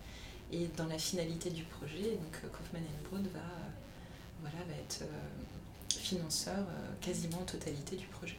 [0.53, 5.03] Et dans la finalité du projet, donc euh, Kaufmann Broad va, euh, voilà, va être
[5.03, 6.67] euh, financeur
[7.01, 8.37] quasiment en totalité du projet.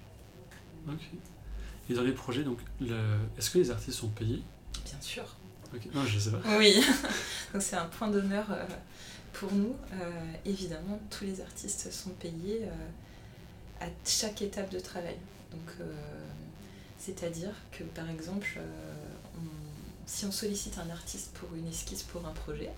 [1.90, 2.60] Et dans les projets, donc,
[3.38, 4.42] est-ce que les artistes sont payés?
[4.86, 5.24] Bien sûr.
[5.94, 6.58] Non, je sais pas.
[6.58, 6.76] Oui,
[7.54, 8.46] donc c'est un point d'honneur
[9.34, 15.18] pour nous, euh, évidemment, tous les artistes sont payés euh, à chaque étape de travail.
[15.52, 15.94] Donc, euh,
[16.98, 18.60] c'est-à-dire que, par exemple,
[20.06, 22.70] si on sollicite un artiste pour une esquisse pour un projet,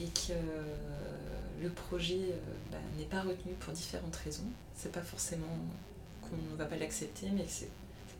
[0.00, 0.32] et que
[1.62, 2.34] le projet
[2.70, 5.58] bah, n'est pas retenu pour différentes raisons, c'est pas forcément
[6.36, 7.68] qu'on ne va pas l'accepter, mais c'est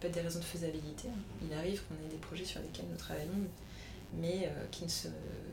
[0.00, 1.08] peut être des raisons de faisabilité.
[1.42, 3.46] Il arrive qu'on ait des projets sur lesquels nous travaillons
[4.14, 5.08] mais euh, qui, ne se,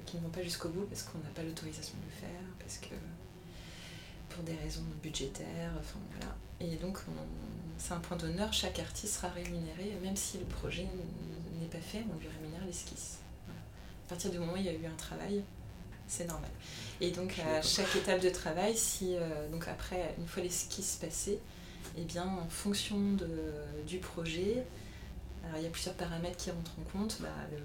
[0.06, 2.78] qui ne vont pas jusqu'au bout parce qu'on n'a pas l'autorisation de le faire, parce
[2.78, 2.96] que
[4.30, 6.36] pour des raisons budgétaires, enfin voilà.
[6.60, 7.00] Et donc
[7.78, 10.86] c'est un point d'honneur, chaque artiste sera rémunéré, même si le projet
[11.60, 13.20] n'est pas fait, on lui rémunère l'esquisse.
[13.48, 15.42] À partir du moment où il y a eu un travail,
[16.08, 16.52] c'est normal.
[17.00, 21.40] Et donc à chaque étape de travail, si euh, donc après une fois l'esquisse passée,
[22.00, 23.28] eh bien en fonction de,
[23.88, 24.64] du projet,
[25.44, 27.58] alors il y a plusieurs paramètres qui rentrent en compte, bah, le,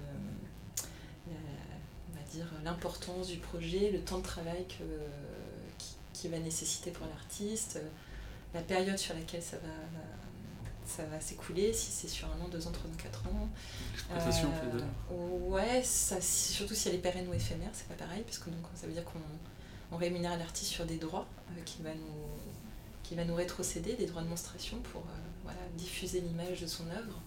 [2.63, 4.83] l'importance du projet, le temps de travail que,
[6.13, 7.79] qui, va nécessiter pour l'artiste,
[8.53, 9.69] la période sur laquelle ça va,
[10.85, 13.49] ça va s'écouler, si c'est sur un an, deux ans, trois ans, quatre ans.
[13.91, 14.49] L'exploitation
[15.11, 18.49] euh, Ouais, ça, surtout si elle est pérenne ou éphémère, c'est pas pareil, parce que
[18.49, 19.19] donc, ça veut dire qu'on
[19.91, 22.27] on rémunère l'artiste sur des droits euh, qui, va nous,
[23.07, 26.85] qui va nous rétrocéder, des droits de monstration pour euh, voilà, diffuser l'image de son
[26.89, 27.21] œuvre.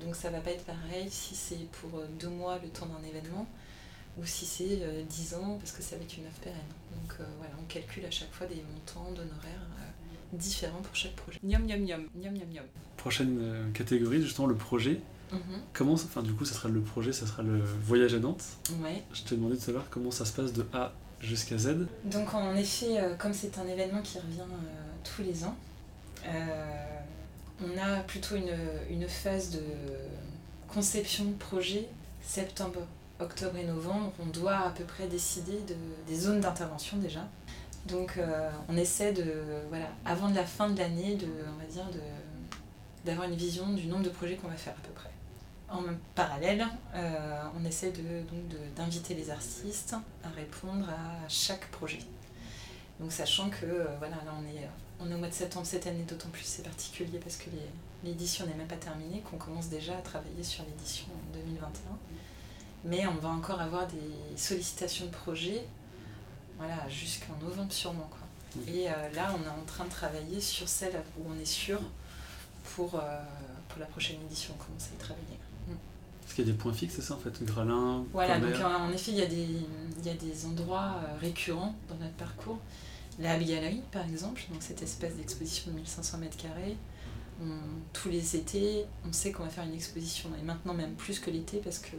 [0.00, 3.06] Donc ça va pas être pareil si c'est pour euh, deux mois le temps d'un
[3.08, 3.46] événement
[4.18, 6.60] ou si c'est 10 euh, ans, parce que c'est avec une œuvre pérenne.
[6.92, 11.14] Donc euh, voilà, on calcule à chaque fois des montants d'honoraires euh, différents pour chaque
[11.14, 11.38] projet.
[11.42, 12.64] Niam niam niam, niam niam niam.
[12.96, 15.00] Prochaine catégorie, justement le projet.
[15.32, 15.40] Mhm.
[15.72, 18.44] Comment, enfin du coup, ça sera le projet, ça sera le voyage à Nantes.
[18.80, 19.02] Ouais.
[19.12, 21.86] Je te demandais de savoir comment ça se passe de A jusqu'à Z.
[22.04, 24.44] Donc en effet, comme c'est un événement qui revient
[25.14, 25.56] tous les ans,
[27.64, 29.62] on a plutôt une, phase de
[30.68, 31.88] conception de projet
[32.22, 32.80] septembre
[33.20, 35.76] octobre et novembre, on doit à peu près décider de,
[36.06, 37.26] des zones d'intervention déjà.
[37.86, 39.24] Donc euh, on essaie de,
[39.68, 44.34] voilà, avant la fin de l'année, de, on d'avoir une vision du nombre de projets
[44.34, 45.10] qu'on va faire à peu près.
[45.68, 45.82] En
[46.14, 47.92] parallèle, euh, on essaie
[48.76, 49.94] d'inviter les artistes
[50.24, 52.00] à répondre à chaque projet.
[52.98, 54.68] Donc sachant que euh, voilà, là on est,
[55.00, 57.50] on est au mois de septembre cette année, d'autant plus c'est particulier parce que
[58.04, 61.72] l'édition n'est même pas terminée, qu'on commence déjà à travailler sur l'édition en 2021
[62.86, 65.66] mais on va encore avoir des sollicitations de projets
[66.58, 68.08] voilà, jusqu'en novembre sûrement.
[68.10, 68.72] Quoi.
[68.72, 68.84] Et
[69.14, 71.80] là, on est en train de travailler sur celle où on est sûr
[72.64, 75.38] pour, pour la prochaine édition, commencer à y travailler.
[76.24, 78.90] Est-ce qu'il y a des points fixes, c'est ça en fait Gralin Voilà, donc en
[78.90, 79.46] effet, il y, a des,
[79.98, 82.58] il y a des endroits récurrents dans notre parcours.
[83.18, 86.76] La Gallery, par exemple, donc cette espèce d'exposition de 1500 mètres carrés.
[87.92, 91.30] tous les étés, on sait qu'on va faire une exposition, et maintenant même plus que
[91.30, 91.96] l'été, parce que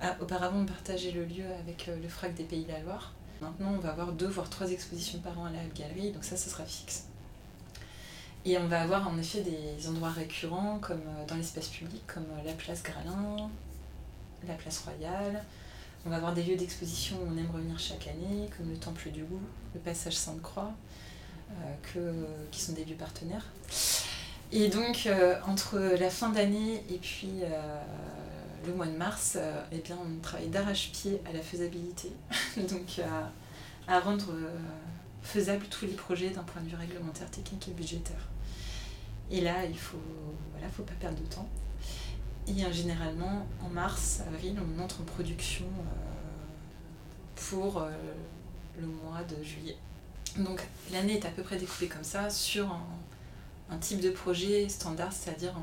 [0.00, 3.14] ah, auparavant on partageait le lieu avec euh, le FRAC des Pays de la Loire.
[3.40, 6.36] Maintenant, on va avoir deux voire trois expositions par an à la Gallery, donc ça,
[6.36, 7.06] ce sera fixe.
[8.44, 12.24] Et on va avoir en effet des endroits récurrents, comme euh, dans l'espace public, comme
[12.24, 13.48] euh, la place Gralin,
[14.46, 15.42] la place Royale,
[16.06, 19.10] on va avoir des lieux d'exposition où on aime revenir chaque année, comme le Temple
[19.10, 19.40] du Goût,
[19.74, 20.72] le Passage Sainte-Croix,
[21.96, 23.44] euh, qui sont des lieux partenaires.
[24.52, 27.82] Et donc, euh, entre la fin d'année et puis euh,
[28.66, 29.36] le mois de mars,
[29.72, 32.12] eh bien, on travaille d'arrache-pied à la faisabilité,
[32.56, 33.00] donc
[33.88, 34.32] à, rendre
[35.22, 38.28] faisables tous les projets d'un point de vue réglementaire, technique et budgétaire.
[39.32, 40.02] Et là, il faut,
[40.52, 41.48] voilà, faut pas perdre de temps.
[42.48, 46.50] Et généralement, en mars, avril, on entre en production euh,
[47.34, 47.90] pour euh,
[48.80, 49.76] le mois de juillet.
[50.38, 52.72] Donc l'année est à peu près découpée comme ça sur
[53.70, 55.54] un, type de projet standard, c'est-à-dire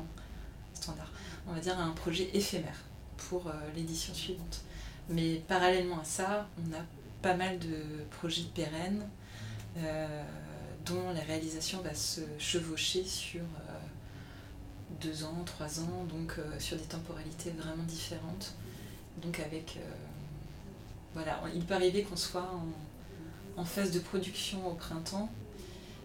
[0.74, 1.10] standard,
[1.48, 2.76] on va dire un projet éphémère
[3.16, 4.60] pour euh, l'édition suivante.
[5.08, 6.82] Mais parallèlement à ça, on a
[7.22, 9.06] pas mal de projets pérennes
[10.86, 13.40] dont la réalisation va se chevaucher sur
[15.04, 18.54] deux ans, trois ans, donc euh, sur des temporalités vraiment différentes.
[19.22, 19.76] Donc avec...
[19.76, 19.94] Euh,
[21.14, 22.50] voilà, il peut arriver qu'on soit
[23.56, 25.30] en, phase de production au printemps,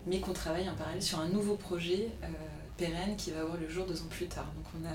[0.05, 2.27] mais qu'on travaille en parallèle sur un nouveau projet euh,
[2.77, 4.45] pérenne qui va avoir le jour deux ans plus tard.
[4.55, 4.93] Donc on a,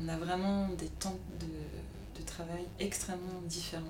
[0.00, 3.82] on a vraiment des temps de, de travail extrêmement différents,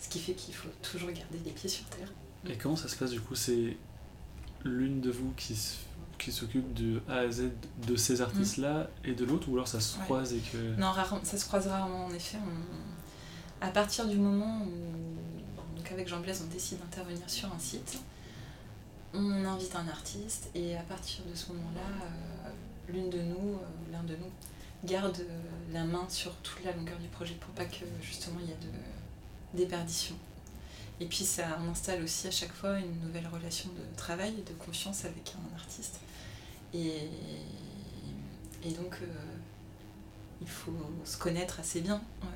[0.00, 2.12] ce qui fait qu'il faut toujours garder les pieds sur terre.
[2.48, 3.36] Et comment ça se passe du coup?
[3.36, 3.76] C'est
[4.64, 5.76] l'une de vous qui se
[6.18, 7.50] qui s'occupe de A à Z
[7.86, 10.78] de ces artistes-là et de l'autre, ou alors ça se croise et que...
[10.78, 10.92] Non,
[11.22, 12.38] ça se croise rarement, en effet.
[13.60, 17.98] À partir du moment où, donc avec Jean Blaise, on décide d'intervenir sur un site,
[19.14, 23.92] on invite un artiste, et à partir de ce moment-là, euh, l'une de nous, euh,
[23.92, 24.30] l'un de nous,
[24.84, 25.18] garde
[25.72, 28.56] la main sur toute la longueur du projet pour pas que justement il y ait
[28.56, 30.14] de déperdition.
[31.00, 34.42] Et puis ça, on installe aussi à chaque fois une nouvelle relation de travail et
[34.42, 36.00] de confiance avec un artiste.
[36.74, 37.08] Et,
[38.64, 39.06] et donc, euh,
[40.40, 40.72] il faut
[41.04, 42.02] se connaître assez bien.
[42.22, 42.26] Euh.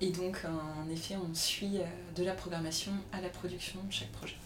[0.00, 1.84] et donc, en effet, on suit euh,
[2.16, 4.36] de la programmation à la production de chaque projet.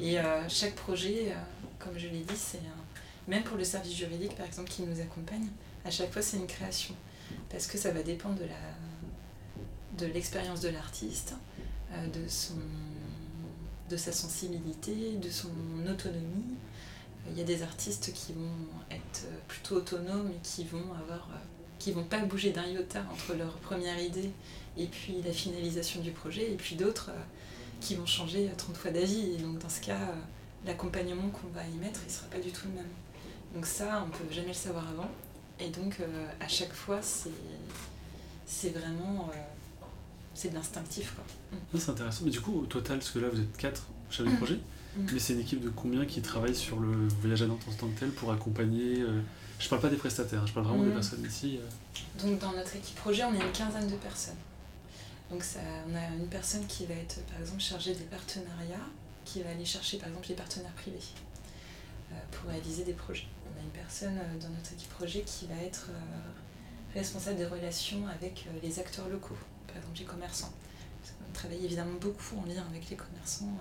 [0.00, 0.16] Et
[0.48, 1.32] chaque projet,
[1.78, 2.62] comme je l'ai dit, c'est
[3.28, 5.46] même pour le service juridique, par exemple, qui nous accompagne,
[5.84, 6.94] à chaque fois, c'est une création.
[7.50, 11.34] Parce que ça va dépendre de la de l'expérience de l'artiste,
[11.92, 12.24] de,
[13.90, 15.50] de sa sensibilité, de son
[15.86, 16.56] autonomie,
[17.30, 18.50] il y a des artistes qui vont
[18.90, 21.38] être plutôt autonomes et qui vont avoir euh,
[21.78, 24.30] qui vont pas bouger d'un iota entre leur première idée
[24.76, 27.22] et puis la finalisation du projet, et puis d'autres euh,
[27.80, 29.34] qui vont changer 30 fois d'avis.
[29.34, 30.14] Et donc dans ce cas, euh,
[30.66, 32.90] l'accompagnement qu'on va y mettre, il sera pas du tout le même.
[33.54, 35.10] Donc ça, on peut jamais le savoir avant.
[35.60, 35.98] Et donc
[36.40, 37.00] à chaque fois,
[38.46, 39.30] c'est vraiment
[40.34, 41.14] c'est de l'instinctif.
[41.76, 42.24] C'est intéressant.
[42.24, 44.36] Mais du coup, au total, parce que là, vous êtes quatre chefs de mm.
[44.36, 44.58] projet.
[44.96, 45.06] Mm.
[45.12, 47.88] Mais c'est une équipe de combien qui travaille sur le voyage à Nantes en tant
[47.88, 49.20] que tel pour accompagner Je euh,
[49.58, 50.94] Je parle pas des prestataires, je parle vraiment des mm.
[50.94, 51.58] personnes ici.
[51.60, 52.22] Euh.
[52.22, 54.36] Donc dans notre équipe projet, on est une quinzaine de personnes.
[55.30, 58.86] Donc ça, on a une personne qui va être par exemple chargée des partenariats,
[59.24, 60.98] qui va aller chercher par exemple les partenaires privés
[62.10, 63.28] euh, pour réaliser des projets.
[63.46, 65.88] On a une personne dans notre équipe projet qui va être
[66.94, 70.52] responsable des relations avec les acteurs locaux, par exemple les commerçants.
[71.26, 73.56] On travaille évidemment beaucoup en lien avec les commerçants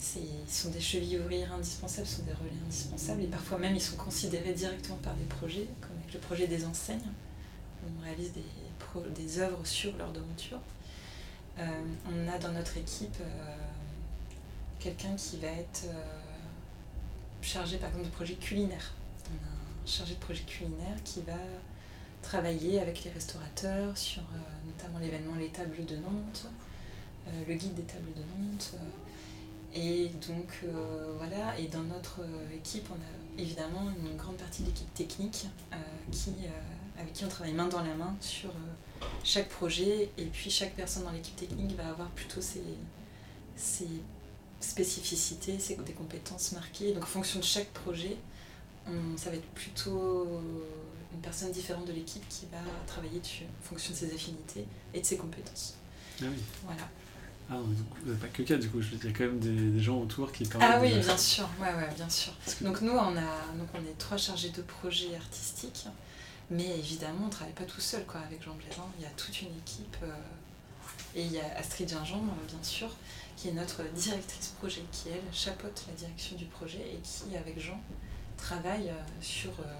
[0.00, 3.96] ce sont des chevilles ouvrières indispensables, sont des relais indispensables, et parfois même ils sont
[3.96, 6.98] considérés directement par des projets, comme avec le projet des enseignes,
[7.82, 8.44] où on réalise des,
[9.14, 10.58] des œuvres sur leur devanture.
[11.58, 11.64] Euh,
[12.06, 13.56] on a dans notre équipe euh,
[14.78, 15.92] quelqu'un qui va être euh,
[17.42, 18.94] chargé par exemple de projets culinaires.
[19.26, 21.36] On a un chargé de projet culinaire qui va
[22.22, 24.22] travailler avec les restaurateurs sur
[24.66, 26.46] notamment l'événement Les Tables de Nantes,
[27.48, 28.74] le guide des Tables de Nantes
[29.74, 34.62] et donc euh, voilà, et dans notre euh, équipe, on a évidemment une grande partie
[34.62, 35.76] de l'équipe technique euh,
[36.10, 36.32] qui,
[36.98, 38.50] avec qui on travaille main dans la main sur
[39.22, 40.10] chaque projet.
[40.18, 42.64] Et puis chaque personne dans l'équipe technique va avoir plutôt ses,
[43.54, 43.88] ses
[44.60, 46.92] spécificités, ses, des compétences marquées.
[46.92, 48.16] Donc en fonction de chaque projet,
[49.16, 50.26] ça va être plutôt
[51.12, 52.58] une personne différente de l'équipe qui va
[52.88, 55.76] travailler dessus en fonction de ses affinités et de ses compétences.
[56.20, 56.42] Ah oui.
[56.64, 56.88] Voilà.
[57.52, 60.30] Ah, donc, pas que 4 du coup, il y a quand même des, gens autour
[60.30, 60.64] qui parlent.
[60.64, 62.32] Ah oui, bien sûr, ouais, ouais, bien sûr.
[62.60, 65.86] Donc nous, on, a, donc on est trois chargés de projet artistiques,
[66.48, 68.86] mais évidemment, on ne travaille pas tout seul quoi, avec Jean Blaisin.
[68.98, 69.96] Il y a toute une équipe.
[70.04, 70.14] Euh,
[71.16, 72.88] et il y a Astrid Gingembre, bien sûr,
[73.36, 77.58] qui est notre directrice projet, qui elle chapeaute la direction du projet et qui, avec
[77.58, 77.80] Jean,
[78.36, 79.74] travaille euh, sur, euh,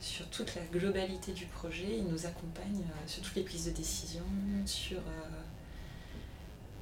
[0.00, 1.96] sur toute la globalité du projet.
[1.96, 4.24] Il nous accompagne sur toutes les prises de décision,
[4.66, 4.98] sur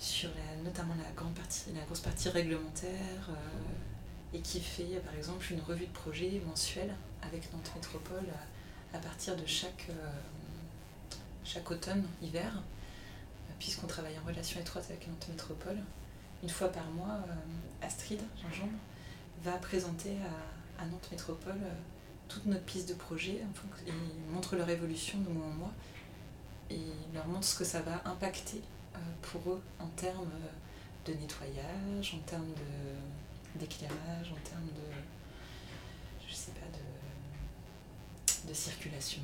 [0.03, 0.31] sur
[0.65, 5.61] notamment la, grande partie, la grosse partie réglementaire euh, et qui fait par exemple une
[5.61, 6.93] revue de projet mensuelle
[7.23, 8.27] avec Nantes Métropole
[8.93, 12.63] à, partir de chaque, euh, chaque automne, hiver,
[13.61, 15.79] puisqu'on travaille en relation étroite avec Nantes Métropole.
[16.43, 18.79] Une fois par mois, euh, Astrid Gingembre
[19.45, 20.17] va présenter
[20.81, 21.61] à, Nantes Métropole
[22.29, 23.41] toute notre piste de projet
[23.87, 23.93] et
[24.33, 25.73] montre leur évolution de mois en mois
[26.71, 26.81] et
[27.15, 28.61] leur montre ce que ça va impacter
[29.21, 30.31] pour eux en termes
[31.07, 32.53] de nettoyage, en termes
[33.57, 39.23] d'éclairage, en termes de, je sais pas, de, de circulation.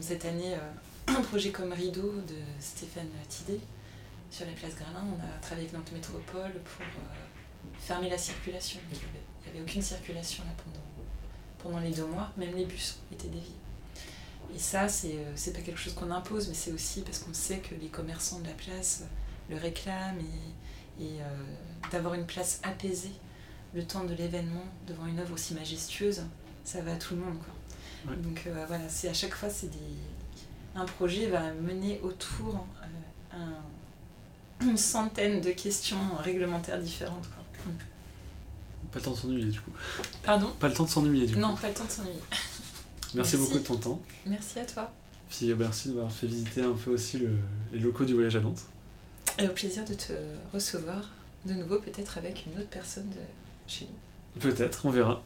[0.00, 0.70] Cette année, euh,
[1.08, 3.60] un projet comme Rideau de Stéphane Tidé
[4.30, 8.80] sur la place Gralin, on a travaillé avec Nantes Métropole pour euh, fermer la circulation.
[8.92, 10.84] Il n'y avait, aucune circulation là pendant,
[11.58, 13.56] pendant les deux mois, même les bus étaient déviés.
[14.54, 17.34] Et ça, c'est euh, c'est pas quelque chose qu'on impose, mais c'est aussi parce qu'on
[17.34, 19.04] sait que les commerçants de la place
[19.48, 20.20] le réclament
[20.98, 21.24] et, et euh,
[21.90, 23.12] d'avoir une place apaisée
[23.74, 26.22] le temps de l'événement devant une œuvre aussi majestueuse,
[26.64, 27.38] ça va à tout le monde.
[27.38, 28.16] Quoi.
[28.16, 29.78] Donc euh, voilà, c'est à chaque fois, c'est des...
[30.74, 32.66] un projet va mener autour
[33.32, 34.66] un...
[34.66, 37.28] une centaine de questions réglementaires différentes.
[37.28, 37.72] Quoi.
[38.92, 39.70] Pas le temps de s'ennuyer du coup.
[40.22, 40.52] Pardon?
[40.58, 41.40] Pas le temps de s'ennuyer du coup.
[41.40, 42.20] Non, pas le temps de s'ennuyer.
[43.14, 44.02] Merci, beaucoup de ton temps.
[44.26, 44.92] Merci à toi.
[45.28, 47.20] Puis euh, merci de m'avoir fait visiter un peu aussi
[47.72, 48.64] les locaux du voyage à Nantes.
[49.38, 50.12] Et au plaisir de te
[50.52, 51.10] recevoir
[51.46, 53.20] de nouveau, peut-être avec une autre personne de
[53.66, 54.40] chez nous.
[54.40, 55.22] Peut-être, on verra.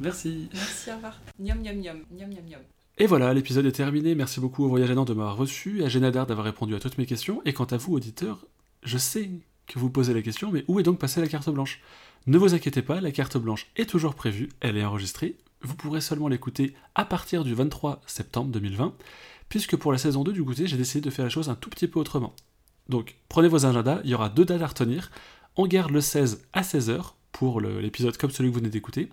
[0.00, 0.48] Merci.
[0.52, 1.20] Merci, au revoir.
[1.38, 2.60] Niom, niom, niom, niom, niom, niom.
[2.98, 4.14] Et voilà, l'épisode est terminé.
[4.14, 6.98] Merci beaucoup au Voyage à Nantes de m'avoir reçu, à Génadard d'avoir répondu à toutes
[6.98, 7.40] mes questions.
[7.44, 8.46] Et quant à vous, auditeurs,
[8.82, 9.30] je sais
[9.66, 11.80] que vous posez la question, mais où est donc passée la carte blanche?
[12.26, 16.00] Ne vous inquiétez pas, la carte blanche est toujours prévue, elle est enregistrée, vous pourrez
[16.00, 18.94] seulement l'écouter à partir du 23 septembre 2020,
[19.48, 21.70] puisque pour la saison 2 du goûter, j'ai décidé de faire les choses un tout
[21.70, 22.34] petit peu autrement.
[22.88, 25.10] Donc prenez vos agendas, il y aura deux dates à retenir.
[25.56, 29.08] On garde le 16 à 16h pour l'épisode comme celui que vous venez d'écouter.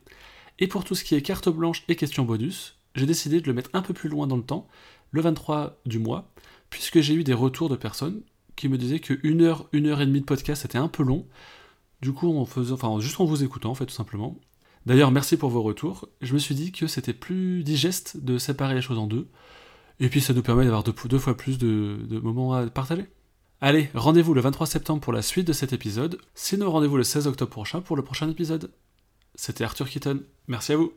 [0.59, 3.53] Et pour tout ce qui est carte blanche et questions bonus, j'ai décidé de le
[3.53, 4.67] mettre un peu plus loin dans le temps,
[5.11, 6.31] le 23 du mois,
[6.69, 8.21] puisque j'ai eu des retours de personnes
[8.55, 11.03] qui me disaient que une heure, une heure et demie de podcast c'était un peu
[11.03, 11.25] long.
[12.01, 14.37] Du coup, faisant, enfin, juste en vous écoutant, en fait, tout simplement.
[14.89, 16.09] D'ailleurs, merci pour vos retours.
[16.19, 19.27] Je me suis dit que c'était plus digeste de séparer les choses en deux.
[19.99, 23.05] Et puis ça nous permet d'avoir deux, fois plus de, de, moments à partager.
[23.61, 26.17] Allez, rendez-vous le 23 septembre pour la suite de cet épisode.
[26.33, 28.71] Sinon, rendez-vous le 16 octobre prochain pour le prochain épisode.
[29.35, 30.23] C'était Arthur Keaton.
[30.47, 30.91] Merci à vous.